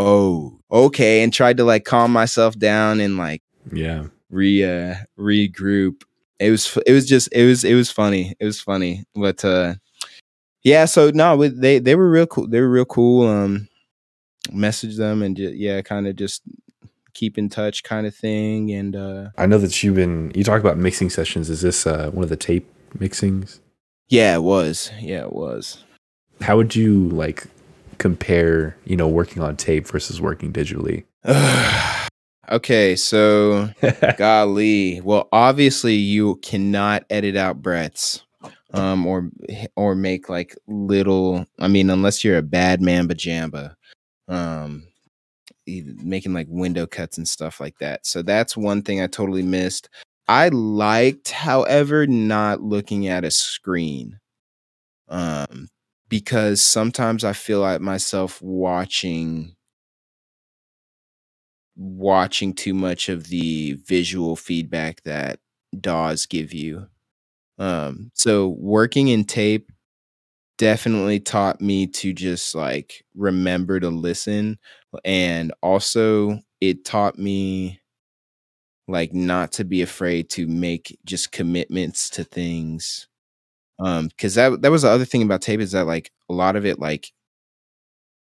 oh, 0.00 0.58
okay, 0.70 1.22
and 1.22 1.32
tried 1.32 1.58
to 1.58 1.64
like 1.64 1.84
calm 1.84 2.12
myself 2.12 2.58
down 2.58 3.00
and 3.00 3.16
like 3.16 3.42
yeah, 3.72 4.06
re 4.30 4.64
uh, 4.64 4.94
regroup. 5.18 6.02
It 6.38 6.50
was 6.50 6.76
it 6.86 6.92
was 6.92 7.06
just 7.06 7.28
it 7.32 7.44
was 7.44 7.64
it 7.64 7.74
was 7.74 7.90
funny. 7.90 8.34
It 8.40 8.44
was 8.44 8.60
funny, 8.60 9.04
but 9.14 9.44
uh, 9.44 9.74
yeah. 10.62 10.86
So 10.86 11.10
no, 11.10 11.46
they 11.46 11.78
they 11.78 11.94
were 11.94 12.10
real 12.10 12.26
cool. 12.26 12.48
They 12.48 12.60
were 12.60 12.70
real 12.70 12.86
cool. 12.86 13.28
Um, 13.28 13.68
message 14.50 14.96
them 14.96 15.22
and 15.22 15.36
just, 15.36 15.54
yeah, 15.54 15.82
kind 15.82 16.06
of 16.06 16.16
just 16.16 16.42
keep 17.12 17.36
in 17.36 17.50
touch, 17.50 17.82
kind 17.82 18.06
of 18.06 18.14
thing. 18.14 18.72
And 18.72 18.96
uh, 18.96 19.28
I 19.36 19.46
know 19.46 19.58
that 19.58 19.82
you've 19.82 19.96
been 19.96 20.32
you 20.34 20.44
talk 20.44 20.60
about 20.60 20.78
mixing 20.78 21.10
sessions. 21.10 21.50
Is 21.50 21.60
this 21.60 21.86
uh, 21.86 22.10
one 22.10 22.22
of 22.22 22.30
the 22.30 22.36
tape 22.36 22.66
mixings? 22.96 23.60
Yeah, 24.08 24.34
it 24.34 24.42
was. 24.42 24.90
Yeah, 24.98 25.22
it 25.22 25.32
was. 25.32 25.84
How 26.40 26.56
would 26.56 26.74
you 26.74 27.08
like 27.10 27.46
compare, 28.00 28.76
you 28.84 28.96
know, 28.96 29.06
working 29.06 29.42
on 29.42 29.56
tape 29.56 29.86
versus 29.86 30.20
working 30.20 30.52
digitally? 30.52 31.04
okay, 32.50 32.96
so 32.96 33.68
golly. 34.18 35.00
Well, 35.02 35.28
obviously 35.30 35.94
you 35.94 36.36
cannot 36.36 37.04
edit 37.10 37.36
out 37.36 37.62
breaths 37.62 38.24
um 38.72 39.04
or 39.04 39.28
or 39.76 39.94
make 39.94 40.28
like 40.28 40.56
little 40.68 41.44
I 41.58 41.66
mean 41.68 41.90
unless 41.90 42.24
you're 42.24 42.38
a 42.38 42.42
bad 42.42 42.80
man 42.80 43.08
bajamba. 43.08 43.74
Um 44.28 44.84
making 45.66 46.32
like 46.32 46.46
window 46.48 46.86
cuts 46.86 47.18
and 47.18 47.28
stuff 47.28 47.60
like 47.60 47.78
that. 47.78 48.06
So 48.06 48.22
that's 48.22 48.56
one 48.56 48.82
thing 48.82 49.00
I 49.00 49.06
totally 49.06 49.42
missed. 49.42 49.88
I 50.26 50.48
liked, 50.48 51.30
however, 51.30 52.06
not 52.06 52.60
looking 52.62 53.08
at 53.08 53.24
a 53.24 53.30
screen. 53.30 54.18
Um, 55.08 55.68
because 56.10 56.60
sometimes 56.60 57.24
I 57.24 57.32
feel 57.32 57.60
like 57.60 57.80
myself 57.80 58.42
watching 58.42 59.54
watching 61.76 62.52
too 62.52 62.74
much 62.74 63.08
of 63.08 63.28
the 63.28 63.72
visual 63.86 64.36
feedback 64.36 65.02
that 65.04 65.38
DAWs 65.78 66.26
give 66.26 66.52
you. 66.52 66.88
Um, 67.58 68.10
so 68.12 68.48
working 68.58 69.08
in 69.08 69.24
tape 69.24 69.70
definitely 70.58 71.20
taught 71.20 71.60
me 71.62 71.86
to 71.86 72.12
just 72.12 72.54
like 72.54 73.02
remember 73.14 73.80
to 73.80 73.88
listen 73.88 74.58
and 75.06 75.54
also 75.62 76.38
it 76.60 76.84
taught 76.84 77.18
me 77.18 77.80
like 78.86 79.14
not 79.14 79.52
to 79.52 79.64
be 79.64 79.80
afraid 79.80 80.28
to 80.28 80.46
make 80.46 80.98
just 81.06 81.32
commitments 81.32 82.10
to 82.10 82.24
things 82.24 83.08
um, 83.80 84.08
because 84.08 84.34
that 84.34 84.62
that 84.62 84.70
was 84.70 84.82
the 84.82 84.90
other 84.90 85.04
thing 85.04 85.22
about 85.22 85.42
tape 85.42 85.60
is 85.60 85.72
that 85.72 85.86
like 85.86 86.10
a 86.28 86.32
lot 86.32 86.56
of 86.56 86.66
it 86.66 86.78
like 86.78 87.12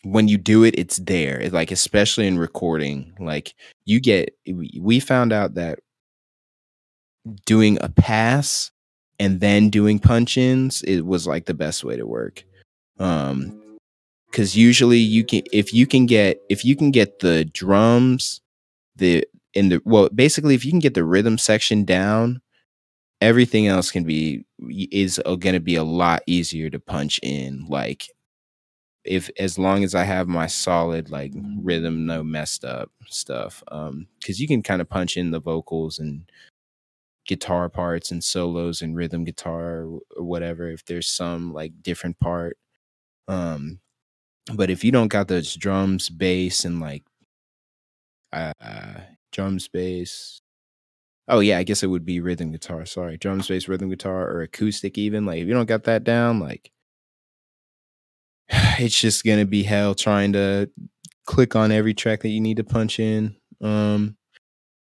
when 0.03 0.29
you 0.29 0.37
do 0.37 0.65
it, 0.65 0.79
it's 0.79 0.99
there. 0.99 1.41
It's 1.41 1.55
like 1.55 1.71
especially 1.71 2.27
in 2.27 2.39
recording, 2.39 3.15
like 3.19 3.55
you 3.87 4.01
get. 4.01 4.37
We 4.47 5.01
found 5.01 5.33
out 5.33 5.55
that 5.55 5.79
doing 7.47 7.79
a 7.81 7.89
pass 7.89 8.71
and 9.19 9.41
then 9.41 9.71
doing 9.71 9.99
punch 9.99 10.37
ins 10.37 10.83
it 10.83 11.03
was 11.03 11.27
like 11.27 11.47
the 11.47 11.55
best 11.55 11.85
way 11.85 11.97
to 11.97 12.07
work 12.07 12.45
um 12.99 13.61
because 14.31 14.57
usually 14.57 14.99
you 14.99 15.25
can 15.25 15.43
if 15.53 15.73
you 15.73 15.87
can 15.87 16.07
get 16.07 16.41
if 16.51 16.65
you 16.65 16.77
can 16.77 16.91
get 16.91 17.21
the 17.21 17.45
drums 17.47 18.41
the 18.97 19.25
in 19.55 19.69
the 19.69 19.81
well 19.85 20.09
basically 20.11 20.55
if 20.55 20.65
you 20.65 20.71
can 20.71 20.81
get 20.81 20.95
the 20.95 21.05
rhythm 21.05 21.39
section 21.39 21.85
down 21.85 22.41
everything 23.21 23.67
else 23.67 23.91
can 23.91 24.05
be 24.05 24.45
is 24.71 25.21
uh, 25.25 25.35
going 25.37 25.55
to 25.55 25.61
be 25.61 25.77
a 25.77 25.85
lot 25.85 26.23
easier 26.27 26.71
to 26.71 26.79
punch 26.79 27.21
in 27.23 27.67
like 27.69 28.09
if 29.05 29.31
as 29.39 29.59
long 29.59 29.85
as 29.85 29.95
i 29.95 30.03
have 30.03 30.29
my 30.29 30.47
solid 30.47 31.11
like 31.11 31.33
rhythm 31.63 32.07
no 32.07 32.23
messed 32.23 32.65
up 32.65 32.91
stuff 33.07 33.63
um 33.69 34.07
because 34.21 34.41
you 34.41 34.49
can 34.49 34.63
kind 34.63 34.81
of 34.81 34.89
punch 34.89 35.17
in 35.17 35.31
the 35.31 35.41
vocals 35.41 35.99
and 35.99 36.31
guitar 37.27 37.69
parts 37.69 38.11
and 38.11 38.23
solos 38.23 38.83
and 38.83 38.97
rhythm 38.97 39.25
guitar 39.25 39.87
or 40.17 40.25
whatever 40.25 40.71
if 40.71 40.85
there's 40.85 41.09
some 41.09 41.53
like 41.53 41.73
different 41.83 42.19
part 42.21 42.57
um 43.29 43.81
but 44.55 44.71
if 44.71 44.85
you 44.85 44.93
don't 44.93 45.09
got 45.09 45.29
those 45.29 45.55
drums 45.55 46.11
bass 46.11 46.65
and 46.65 46.81
like 46.81 47.03
uh 48.33 49.01
drums 49.33 49.69
bass 49.69 50.41
Oh 51.29 51.41
yeah, 51.41 51.59
I 51.59 51.63
guess 51.65 51.83
it 51.83 51.87
would 51.89 52.05
be 52.05 52.21
rhythm 52.21 52.53
guitar. 52.53 52.85
Sorry, 52.87 53.17
drums, 53.17 53.49
bass, 53.49 53.69
rhythm 53.69 53.89
guitar, 53.91 54.29
or 54.29 54.43
acoustic. 54.43 54.99
Even 54.99 55.25
like 55.27 55.41
if 55.41 55.49
you 55.49 55.55
don't 55.55 55.67
got 55.67 55.85
that 55.85 56.05
down, 56.05 56.41
like 56.41 56.71
it's 58.79 59.01
just 59.01 59.25
gonna 59.25 59.47
be 59.47 59.63
hell 59.63 59.95
trying 59.95 60.33
to 60.33 60.71
click 61.27 61.57
on 61.57 61.73
every 61.73 61.95
track 61.95 62.23
that 62.23 62.29
you 62.29 62.41
need 62.41 62.57
to 62.59 62.65
punch 62.65 62.99
in. 63.01 63.37
Um, 63.61 64.17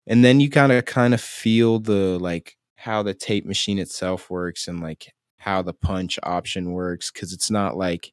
and 0.07 0.25
then 0.25 0.41
you 0.41 0.51
kind 0.51 0.73
of 0.73 0.85
kind 0.87 1.15
of 1.15 1.21
feel 1.21 1.81
the 1.81 2.19
like 2.21 2.57
how 2.77 3.03
the 3.03 3.15
tape 3.15 3.47
machine 3.47 3.79
itself 3.79 4.31
works 4.31 4.69
and 4.69 4.81
like 4.81 5.13
how 5.39 5.63
the 5.63 5.75
punch 5.75 6.19
option 6.25 6.73
works 6.73 7.11
because 7.13 7.33
it's 7.33 7.51
not 7.51 7.77
like 7.77 8.13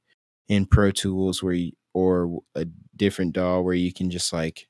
in 0.49 0.65
Pro 0.65 0.91
Tools 0.91 1.43
where 1.43 1.53
you, 1.53 1.73
or 1.93 2.41
a 2.55 2.65
different 2.95 3.33
DAW 3.33 3.61
where 3.61 3.75
you 3.75 3.93
can 3.93 4.09
just 4.11 4.33
like 4.33 4.67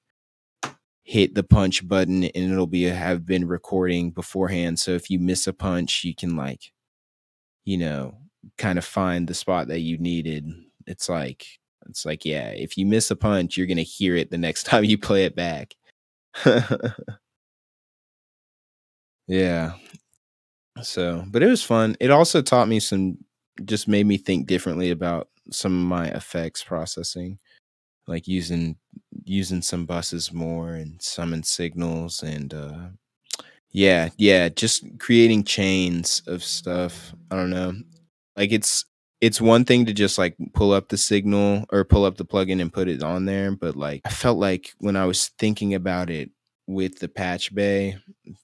hit 1.04 1.36
the 1.36 1.44
punch 1.44 1.88
button 1.88 2.24
and 2.24 2.52
it'll 2.52 2.68
be 2.68 2.84
have 2.84 3.26
been 3.26 3.48
recording 3.48 4.12
beforehand. 4.12 4.80
So 4.80 4.92
if 4.92 5.10
you 5.10 5.20
miss 5.20 5.48
a 5.48 5.54
punch, 5.54 6.04
you 6.04 6.16
can 6.16 6.36
like, 6.36 6.72
you 7.66 7.78
know, 7.78 8.18
kind 8.58 8.78
of 8.78 8.86
find 8.86 9.28
the 9.28 9.34
spot 9.34 9.68
that 9.68 9.82
you 9.82 9.98
needed. 9.98 10.50
It's 10.88 11.10
like 11.10 11.46
it's 11.90 12.06
like, 12.06 12.24
yeah, 12.26 12.50
if 12.50 12.78
you 12.78 12.86
miss 12.86 13.12
a 13.12 13.16
punch, 13.16 13.58
you're 13.58 13.68
gonna 13.68 13.82
hear 13.82 14.16
it 14.16 14.32
the 14.32 14.38
next 14.38 14.64
time 14.68 14.86
you 14.86 14.98
play 14.98 15.26
it 15.26 15.36
back. 15.36 15.76
yeah. 19.28 19.74
So, 20.82 21.24
but 21.28 21.44
it 21.44 21.48
was 21.48 21.64
fun. 21.64 21.96
It 22.00 22.12
also 22.12 22.42
taught 22.42 22.68
me 22.68 22.80
some 22.80 23.18
just 23.66 23.88
made 23.88 24.08
me 24.08 24.18
think 24.18 24.48
differently 24.48 24.90
about 24.90 25.30
some 25.52 25.74
of 25.74 25.88
my 25.88 26.08
effects 26.08 26.64
processing 26.64 27.38
like 28.08 28.28
using 28.28 28.76
using 29.26 29.62
some 29.62 29.86
buses 29.86 30.32
more 30.34 30.74
and 30.74 31.02
summon 31.02 31.44
signals 31.44 32.24
and 32.24 32.54
uh 32.54 32.88
yeah 33.72 34.10
yeah 34.18 34.50
just 34.50 34.86
creating 35.00 35.44
chains 35.44 36.22
of 36.28 36.44
stuff 36.44 37.14
i 37.32 37.36
don't 37.36 37.50
know. 37.50 37.74
Like 38.36 38.52
it's 38.52 38.86
it's 39.22 39.40
one 39.40 39.64
thing 39.64 39.86
to 39.86 39.94
just 39.94 40.18
like 40.18 40.36
pull 40.54 40.74
up 40.74 40.90
the 40.90 40.98
signal 40.98 41.66
or 41.72 41.84
pull 41.86 42.04
up 42.04 42.18
the 42.18 42.26
plugin 42.26 42.62
and 42.62 42.74
put 42.74 42.88
it 42.88 43.04
on 43.04 43.26
there 43.26 43.56
but 43.56 43.76
like 43.76 44.02
i 44.06 44.10
felt 44.10 44.38
like 44.38 44.74
when 44.80 44.96
i 44.96 45.06
was 45.06 45.28
thinking 45.40 45.76
about 45.76 46.10
it 46.10 46.30
with 46.68 47.00
the 47.00 47.08
patch 47.08 47.54
bay 47.54 47.98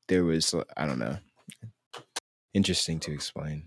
there 0.08 0.24
was 0.24 0.54
i 0.78 0.86
don't 0.86 1.00
know. 1.00 1.18
Interesting 2.54 3.00
to 3.02 3.12
explain. 3.14 3.64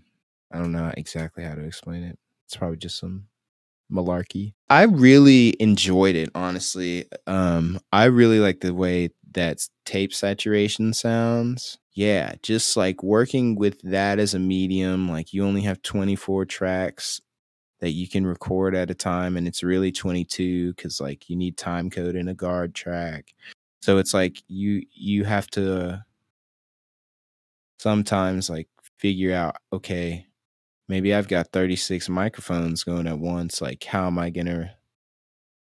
I 0.51 0.59
don't 0.59 0.71
know 0.71 0.91
exactly 0.97 1.43
how 1.43 1.55
to 1.55 1.63
explain 1.63 2.03
it. 2.03 2.17
It's 2.45 2.55
probably 2.55 2.77
just 2.77 2.99
some 2.99 3.27
malarkey. 3.91 4.53
I 4.69 4.83
really 4.83 5.55
enjoyed 5.61 6.15
it, 6.15 6.29
honestly. 6.35 7.05
Um, 7.27 7.79
I 7.91 8.05
really 8.05 8.39
like 8.39 8.61
the 8.61 8.73
way 8.73 9.09
that 9.33 9.67
tape 9.85 10.13
saturation 10.13 10.93
sounds. 10.93 11.77
Yeah, 11.93 12.33
just 12.41 12.75
like 12.75 13.03
working 13.03 13.55
with 13.55 13.79
that 13.81 14.17
as 14.19 14.33
a 14.33 14.39
medium, 14.39 15.09
like 15.09 15.31
you 15.33 15.45
only 15.45 15.61
have 15.61 15.81
24 15.83 16.45
tracks 16.45 17.21
that 17.81 17.91
you 17.91 18.07
can 18.07 18.25
record 18.25 18.75
at 18.75 18.89
a 18.89 18.95
time, 18.95 19.37
and 19.37 19.47
it's 19.47 19.61
really 19.61 19.91
22 19.91 20.73
because 20.73 20.99
like 21.01 21.29
you 21.29 21.35
need 21.35 21.57
time 21.57 21.89
code 21.89 22.15
in 22.15 22.27
a 22.27 22.33
guard 22.33 22.73
track. 22.73 23.33
So 23.81 23.97
it's 23.97 24.13
like 24.13 24.41
you 24.47 24.83
you 24.93 25.25
have 25.25 25.47
to 25.51 26.03
sometimes 27.79 28.49
like 28.49 28.69
figure 28.97 29.33
out, 29.33 29.57
okay, 29.71 30.25
maybe 30.87 31.13
I've 31.13 31.27
got 31.27 31.51
36 31.51 32.09
microphones 32.09 32.83
going 32.83 33.07
at 33.07 33.19
once. 33.19 33.61
Like, 33.61 33.83
how 33.83 34.07
am 34.07 34.17
I 34.17 34.29
going 34.29 34.47
to 34.47 34.71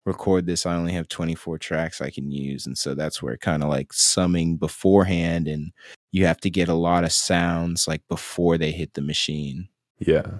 record 0.06 0.46
this? 0.46 0.66
I 0.66 0.76
only 0.76 0.94
have 0.94 1.08
24 1.08 1.58
tracks 1.58 2.02
I 2.02 2.10
can 2.10 2.32
use. 2.32 2.66
And 2.66 2.78
so 2.78 2.96
that's 2.96 3.22
where 3.22 3.38
kind 3.38 3.64
of 3.64 3.70
like 3.70 3.94
summing 3.94 4.58
beforehand 4.58 5.48
and 5.48 5.72
you 6.12 6.26
have 6.26 6.40
to 6.42 6.50
get 6.50 6.70
a 6.70 6.74
lot 6.74 7.04
of 7.04 7.12
sounds 7.12 7.88
like 7.88 8.02
before 8.10 8.58
they 8.58 8.72
hit 8.72 8.94
the 8.94 9.02
machine. 9.02 9.70
Yeah. 10.00 10.40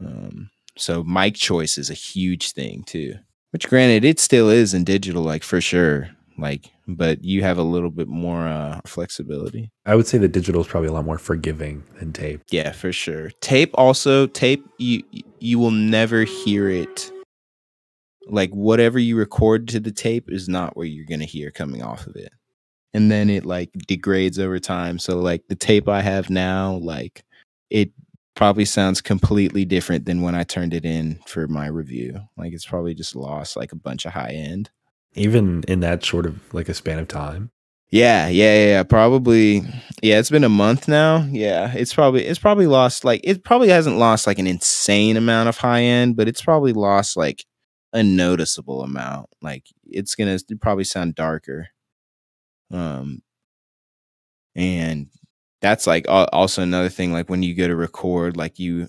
Um, 0.00 0.50
so 0.76 1.02
mic 1.02 1.34
choice 1.34 1.78
is 1.78 1.90
a 1.90 1.94
huge 1.94 2.52
thing 2.52 2.84
too, 2.84 3.14
which 3.50 3.68
granted, 3.68 4.04
it 4.04 4.20
still 4.20 4.48
is 4.48 4.74
in 4.74 4.84
digital, 4.84 5.22
like 5.22 5.42
for 5.42 5.60
sure 5.60 6.10
like 6.38 6.72
but 6.88 7.22
you 7.24 7.42
have 7.42 7.58
a 7.58 7.62
little 7.62 7.90
bit 7.90 8.08
more 8.08 8.46
uh 8.46 8.80
flexibility. 8.86 9.70
I 9.86 9.94
would 9.94 10.06
say 10.06 10.18
the 10.18 10.28
digital 10.28 10.60
is 10.60 10.66
probably 10.66 10.88
a 10.88 10.92
lot 10.92 11.04
more 11.04 11.18
forgiving 11.18 11.84
than 11.98 12.12
tape. 12.12 12.42
Yeah 12.50 12.72
for 12.72 12.92
sure. 12.92 13.30
Tape 13.40 13.70
also 13.74 14.26
tape 14.26 14.66
you 14.78 15.02
you 15.38 15.58
will 15.58 15.70
never 15.70 16.24
hear 16.24 16.68
it. 16.68 17.10
Like 18.28 18.50
whatever 18.50 18.98
you 18.98 19.16
record 19.16 19.68
to 19.68 19.80
the 19.80 19.92
tape 19.92 20.30
is 20.30 20.48
not 20.48 20.76
what 20.76 20.84
you're 20.84 21.06
gonna 21.06 21.24
hear 21.24 21.50
coming 21.50 21.82
off 21.82 22.06
of 22.06 22.16
it. 22.16 22.32
And 22.94 23.10
then 23.10 23.30
it 23.30 23.44
like 23.44 23.70
degrades 23.86 24.38
over 24.38 24.58
time. 24.58 24.98
So 24.98 25.18
like 25.18 25.48
the 25.48 25.56
tape 25.56 25.88
i 25.88 26.00
have 26.00 26.30
now 26.30 26.74
like 26.74 27.24
it 27.70 27.90
probably 28.34 28.64
sounds 28.64 29.00
completely 29.02 29.64
different 29.64 30.06
than 30.06 30.22
when 30.22 30.34
i 30.34 30.42
turned 30.42 30.72
it 30.72 30.84
in 30.84 31.20
for 31.26 31.46
my 31.48 31.66
review. 31.66 32.18
Like 32.36 32.52
it's 32.52 32.66
probably 32.66 32.94
just 32.94 33.14
lost 33.14 33.56
like 33.56 33.72
a 33.72 33.76
bunch 33.76 34.06
of 34.06 34.12
high 34.12 34.32
end 34.32 34.70
even 35.14 35.62
in 35.68 35.80
that 35.80 36.04
sort 36.04 36.26
of 36.26 36.40
like 36.54 36.68
a 36.68 36.74
span 36.74 36.98
of 36.98 37.08
time. 37.08 37.50
Yeah, 37.90 38.28
yeah, 38.28 38.66
yeah, 38.68 38.82
probably. 38.84 39.62
Yeah, 40.02 40.18
it's 40.18 40.30
been 40.30 40.44
a 40.44 40.48
month 40.48 40.88
now. 40.88 41.26
Yeah, 41.30 41.72
it's 41.74 41.92
probably 41.92 42.24
it's 42.24 42.38
probably 42.38 42.66
lost 42.66 43.04
like 43.04 43.20
it 43.22 43.44
probably 43.44 43.68
hasn't 43.68 43.98
lost 43.98 44.26
like 44.26 44.38
an 44.38 44.46
insane 44.46 45.16
amount 45.16 45.50
of 45.50 45.58
high 45.58 45.82
end, 45.82 46.16
but 46.16 46.26
it's 46.28 46.42
probably 46.42 46.72
lost 46.72 47.16
like 47.16 47.44
a 47.92 48.02
noticeable 48.02 48.82
amount. 48.82 49.28
Like 49.42 49.66
it's 49.84 50.14
gonna 50.14 50.38
probably 50.60 50.84
sound 50.84 51.14
darker. 51.14 51.68
Um, 52.70 53.22
and 54.54 55.08
that's 55.60 55.86
like 55.86 56.06
also 56.08 56.62
another 56.62 56.88
thing. 56.88 57.12
Like 57.12 57.28
when 57.30 57.42
you 57.42 57.54
go 57.54 57.68
to 57.68 57.76
record, 57.76 58.36
like 58.36 58.58
you, 58.58 58.88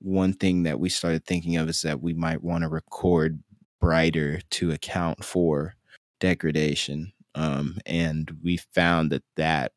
one 0.00 0.32
thing 0.32 0.64
that 0.64 0.80
we 0.80 0.88
started 0.88 1.24
thinking 1.26 1.56
of 1.56 1.68
is 1.68 1.82
that 1.82 2.00
we 2.02 2.14
might 2.14 2.42
want 2.42 2.62
to 2.62 2.68
record 2.68 3.42
brighter 3.84 4.40
to 4.48 4.72
account 4.72 5.22
for 5.22 5.74
degradation. 6.18 7.12
Um, 7.34 7.76
and 7.84 8.34
we 8.42 8.56
found 8.74 9.12
that 9.12 9.22
that 9.36 9.72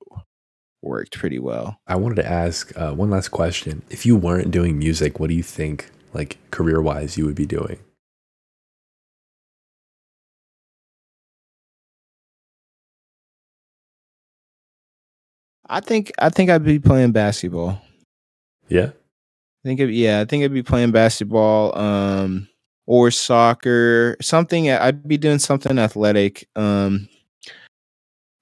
worked 0.81 1.17
pretty 1.17 1.39
well. 1.39 1.81
I 1.87 1.97
wanted 1.97 2.15
to 2.15 2.25
ask 2.25 2.71
uh, 2.77 2.93
one 2.93 3.09
last 3.09 3.29
question. 3.29 3.81
If 3.89 4.05
you 4.05 4.15
weren't 4.15 4.49
doing 4.49 4.79
music, 4.79 5.19
what 5.19 5.27
do 5.27 5.35
you 5.35 5.43
think, 5.43 5.91
like 6.13 6.37
career 6.51 6.81
wise, 6.81 7.17
you 7.17 7.25
would 7.25 7.35
be 7.35 7.45
doing? 7.45 7.79
I 15.69 15.81
think 15.81 16.13
I 16.17 16.29
think 16.29 16.49
I'd 16.49 16.63
be 16.63 16.79
playing 16.79 17.11
basketball. 17.11 17.81
Yeah. 18.69 18.91
I 18.91 19.67
think 19.67 19.81
it, 19.81 19.89
yeah, 19.89 20.21
I 20.21 20.25
think 20.25 20.45
I'd 20.45 20.53
be 20.53 20.63
playing 20.63 20.91
basketball. 20.91 21.77
Um, 21.77 22.47
or 22.87 23.11
soccer, 23.11 24.17
something. 24.21 24.71
I'd 24.71 25.07
be 25.07 25.17
doing 25.17 25.39
something 25.39 25.77
athletic. 25.77 26.47
Um, 26.55 27.07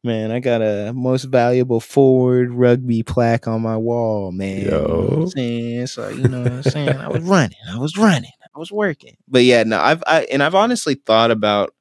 man, 0.03 0.31
I 0.31 0.39
got 0.39 0.62
a 0.62 0.93
most 0.93 1.25
valuable 1.25 1.79
forward 1.81 2.51
rugby 2.51 3.03
plaque 3.03 3.47
on 3.47 3.62
my 3.62 3.75
wall, 3.75 4.31
man. 4.31 4.62
Yo. 4.62 4.67
You 4.69 4.77
know 4.77 5.21
I'm 5.23 5.27
saying? 5.27 5.88
So, 5.88 6.08
you 6.10 6.29
know 6.29 6.43
what 6.43 6.51
I'm 6.51 6.63
saying? 6.71 6.89
I 6.89 7.10
was 7.10 7.23
running. 7.23 7.58
I 7.69 7.77
was 7.77 7.97
running. 7.97 8.31
I 8.55 8.60
was 8.60 8.71
working. 8.71 9.17
But 9.27 9.43
yeah, 9.43 9.63
no, 9.63 9.79
I've 9.79 10.03
I 10.08 10.21
and 10.31 10.41
I've 10.41 10.55
honestly 10.55 10.95
thought 10.95 11.31
about 11.31 11.73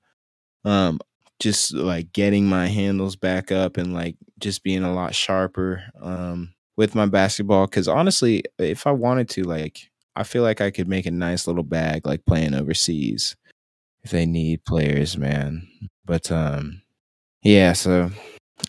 um 0.65 0.99
just 1.39 1.75
like 1.75 2.13
getting 2.13 2.47
my 2.47 2.67
handles 2.67 3.15
back 3.17 3.53
up 3.53 3.77
and 3.77 3.93
like 3.93 4.17
just 4.39 4.63
being 4.65 4.83
a 4.83 4.95
lot 4.95 5.15
sharper 5.15 5.83
um 6.01 6.55
with 6.77 6.95
my 6.95 7.07
basketball 7.07 7.69
cuz 7.69 7.87
honestly, 7.87 8.43
if 8.59 8.87
I 8.87 8.91
wanted 8.93 9.29
to 9.31 9.45
like 9.45 9.91
I 10.17 10.23
feel 10.23 10.43
like 10.43 10.61
I 10.61 10.71
could 10.71 10.89
make 10.89 11.07
a 11.07 11.11
nice 11.11 11.47
little 11.47 11.65
bag 11.65 12.07
like 12.07 12.25
playing 12.25 12.55
overseas 12.55 13.37
if 14.03 14.11
they 14.11 14.27
need 14.27 14.65
players, 14.65 15.17
man. 15.17 15.67
But 16.05 16.31
um 16.31 16.83
yeah, 17.43 17.73
so 17.73 18.11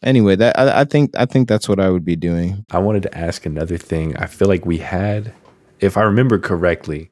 anyway, 0.03 0.35
that 0.35 0.57
I, 0.59 0.81
I 0.81 0.83
think 0.85 1.11
I 1.17 1.25
think 1.25 1.47
that's 1.47 1.69
what 1.69 1.79
I 1.79 1.89
would 1.89 2.05
be 2.05 2.15
doing. 2.15 2.65
I 2.71 2.79
wanted 2.79 3.03
to 3.03 3.17
ask 3.17 3.45
another 3.45 3.77
thing. 3.77 4.15
I 4.17 4.25
feel 4.27 4.47
like 4.47 4.65
we 4.65 4.77
had 4.77 5.33
if 5.79 5.97
I 5.97 6.03
remember 6.03 6.39
correctly. 6.39 7.11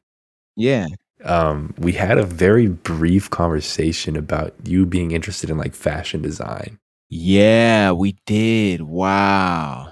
Yeah. 0.55 0.87
Um, 1.23 1.73
we 1.77 1.93
had 1.93 2.17
a 2.17 2.25
very 2.25 2.67
brief 2.67 3.29
conversation 3.29 4.17
about 4.17 4.53
you 4.65 4.85
being 4.85 5.11
interested 5.11 5.49
in 5.49 5.57
like 5.57 5.73
fashion 5.73 6.21
design. 6.21 6.79
Yeah, 7.09 7.91
we 7.91 8.17
did. 8.25 8.81
Wow. 8.81 9.91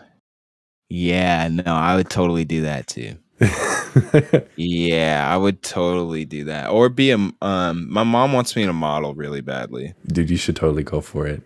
Yeah, 0.89 1.47
no, 1.47 1.63
I 1.73 1.95
would 1.95 2.09
totally 2.09 2.43
do 2.43 2.63
that 2.63 2.87
too. 2.87 3.15
yeah, 4.55 5.27
I 5.27 5.37
would 5.37 5.61
totally 5.61 6.25
do 6.25 6.45
that. 6.45 6.69
Or 6.69 6.89
be 6.89 7.11
a 7.11 7.15
um 7.41 7.87
my 7.89 8.03
mom 8.03 8.33
wants 8.33 8.55
me 8.55 8.65
to 8.65 8.73
model 8.73 9.15
really 9.15 9.41
badly. 9.41 9.93
Dude, 10.07 10.29
you 10.29 10.37
should 10.37 10.55
totally 10.55 10.83
go 10.83 11.01
for 11.01 11.27
it. 11.27 11.41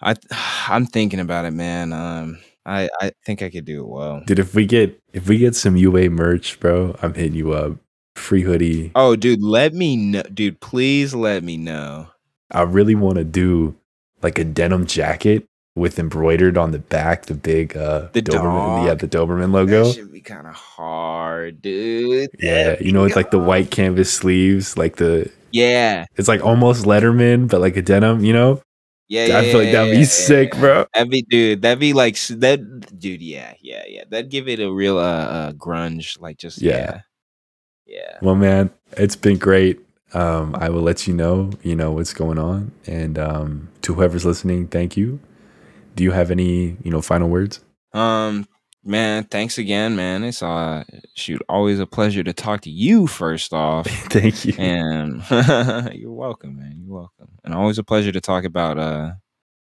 I 0.00 0.14
I'm 0.68 0.86
thinking 0.86 1.20
about 1.20 1.44
it, 1.44 1.52
man. 1.52 1.92
Um 1.92 2.38
I 2.66 2.88
I 3.00 3.12
think 3.24 3.42
I 3.42 3.50
could 3.50 3.64
do 3.64 3.82
it 3.82 3.88
well. 3.88 4.22
Dude, 4.26 4.38
if 4.38 4.54
we 4.54 4.66
get 4.66 5.00
if 5.12 5.28
we 5.28 5.38
get 5.38 5.56
some 5.56 5.76
UA 5.76 6.10
merch, 6.10 6.60
bro, 6.60 6.96
I'm 7.02 7.14
hitting 7.14 7.34
you 7.34 7.52
up. 7.52 7.76
Free 8.14 8.42
hoodie. 8.42 8.92
Oh, 8.94 9.16
dude, 9.16 9.42
let 9.42 9.72
me 9.72 9.96
know. 9.96 10.22
Dude, 10.22 10.60
please 10.60 11.14
let 11.14 11.42
me 11.42 11.56
know. 11.56 12.08
I 12.50 12.62
really 12.62 12.94
want 12.94 13.16
to 13.16 13.24
do 13.24 13.74
like 14.20 14.38
a 14.38 14.44
denim 14.44 14.86
jacket 14.86 15.46
with 15.74 15.98
embroidered 15.98 16.58
on 16.58 16.70
the 16.72 16.78
back 16.78 17.26
the 17.26 17.34
big 17.34 17.76
uh 17.76 18.08
the 18.12 18.20
Doberman 18.20 18.76
dog. 18.76 18.86
yeah 18.86 18.94
the 18.94 19.08
Doberman 19.08 19.52
logo. 19.52 19.84
That 19.84 19.94
should 19.94 20.12
be 20.12 20.20
kind 20.20 20.46
of 20.46 20.54
hard, 20.54 21.62
dude. 21.62 22.30
Yeah, 22.38 22.76
you 22.80 22.92
know 22.92 23.04
it's 23.04 23.16
like 23.16 23.30
the 23.30 23.38
white 23.38 23.70
canvas 23.70 24.12
sleeves, 24.12 24.76
like 24.76 24.96
the 24.96 25.30
yeah. 25.52 26.06
It's 26.16 26.28
like 26.28 26.44
almost 26.44 26.84
Letterman, 26.84 27.48
but 27.48 27.60
like 27.60 27.76
a 27.76 27.82
denim, 27.82 28.24
you 28.24 28.32
know. 28.32 28.62
Yeah, 29.08 29.26
yeah, 29.26 29.38
I 29.38 29.42
feel 29.44 29.58
like 29.60 29.72
that'd 29.72 29.88
yeah, 29.88 29.94
be 29.94 29.98
yeah, 30.00 30.04
sick, 30.06 30.52
bro. 30.56 30.86
That'd 30.94 31.10
be, 31.10 31.20
dude. 31.22 31.60
That'd 31.60 31.80
be 31.80 31.92
like 31.92 32.16
that, 32.28 32.98
dude. 32.98 33.20
Yeah, 33.20 33.52
yeah, 33.60 33.82
yeah. 33.86 34.04
That'd 34.08 34.30
give 34.30 34.48
it 34.48 34.58
a 34.58 34.72
real 34.72 34.96
uh, 34.96 35.02
uh 35.02 35.52
grunge, 35.52 36.18
like 36.18 36.38
just 36.38 36.62
yeah, 36.62 37.02
yeah. 37.86 38.18
Well, 38.22 38.36
man, 38.36 38.70
it's 38.96 39.16
been 39.16 39.36
great. 39.36 39.80
um, 40.14 40.54
I 40.58 40.68
will 40.68 40.82
let 40.82 41.06
you 41.06 41.14
know, 41.14 41.50
you 41.62 41.74
know, 41.76 41.92
what's 41.92 42.14
going 42.14 42.38
on. 42.38 42.72
And 42.86 43.18
um, 43.18 43.68
to 43.82 43.94
whoever's 43.94 44.24
listening, 44.24 44.68
thank 44.68 44.96
you. 44.96 45.20
Do 45.94 46.04
you 46.04 46.10
have 46.10 46.30
any, 46.30 46.76
you 46.82 46.90
know, 46.90 47.02
final 47.02 47.28
words? 47.28 47.60
Um, 47.92 48.46
man, 48.84 49.24
thanks 49.24 49.58
again, 49.58 49.96
man. 49.96 50.24
It's 50.24 50.42
uh 50.42 50.84
shoot, 51.14 51.42
always 51.48 51.78
a 51.78 51.86
pleasure 51.86 52.22
to 52.22 52.32
talk 52.32 52.62
to 52.62 52.70
you 52.70 53.06
first 53.06 53.52
off. 53.52 53.86
thank 54.10 54.44
you. 54.44 54.54
And 54.58 55.22
you're 55.94 56.12
welcome, 56.12 56.58
man. 56.58 56.74
You're 56.76 56.94
welcome. 56.94 57.28
And 57.44 57.54
always 57.54 57.78
a 57.78 57.84
pleasure 57.84 58.12
to 58.12 58.20
talk 58.20 58.44
about 58.44 58.78
uh 58.78 59.12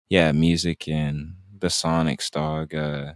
yeah, 0.09 0.31
music 0.31 0.87
and 0.87 1.35
the 1.57 1.67
Sonics 1.67 2.29
dog. 2.29 2.73
Uh 2.75 3.13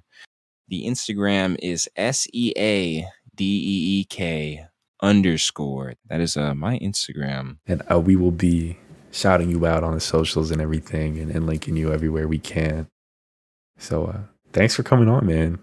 the 0.68 0.86
Instagram 0.86 1.58
is 1.62 1.90
S 1.96 2.28
E 2.34 2.54
A 2.58 3.06
D 3.36 3.46
E 3.46 4.00
E 4.00 4.04
K 4.06 4.66
underscore. 5.02 5.96
That 6.10 6.22
is 6.22 6.38
uh 6.38 6.56
my 6.56 6.80
Instagram. 6.80 7.58
And 7.68 7.82
uh, 7.92 8.00
we 8.00 8.16
will 8.16 8.32
be 8.32 8.78
shouting 9.12 9.50
you 9.50 9.66
out 9.66 9.84
on 9.84 9.94
the 9.94 10.00
socials 10.00 10.52
and 10.52 10.62
everything 10.62 11.20
and, 11.20 11.32
and 11.32 11.46
linking 11.46 11.76
you 11.76 11.92
everywhere 11.92 12.28
we 12.28 12.40
can. 12.40 12.88
So 13.82 14.06
uh 14.06 14.20
thanks 14.54 14.76
for 14.76 14.84
coming 14.84 15.10
on, 15.10 15.26
man. 15.26 15.60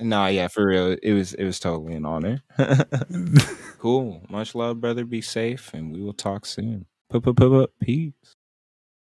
Nah, 0.00 0.26
yeah, 0.28 0.48
for 0.48 0.66
real. 0.66 0.96
It 1.02 1.12
was 1.12 1.34
it 1.34 1.44
was 1.44 1.58
totally 1.58 1.94
an 1.94 2.04
honor. 2.06 2.42
cool. 3.78 4.22
Much 4.28 4.54
love, 4.54 4.80
brother. 4.80 5.04
Be 5.04 5.20
safe 5.20 5.72
and 5.74 5.92
we 5.92 6.00
will 6.02 6.12
talk 6.12 6.46
soon. 6.46 6.86
Peace. 7.80 8.12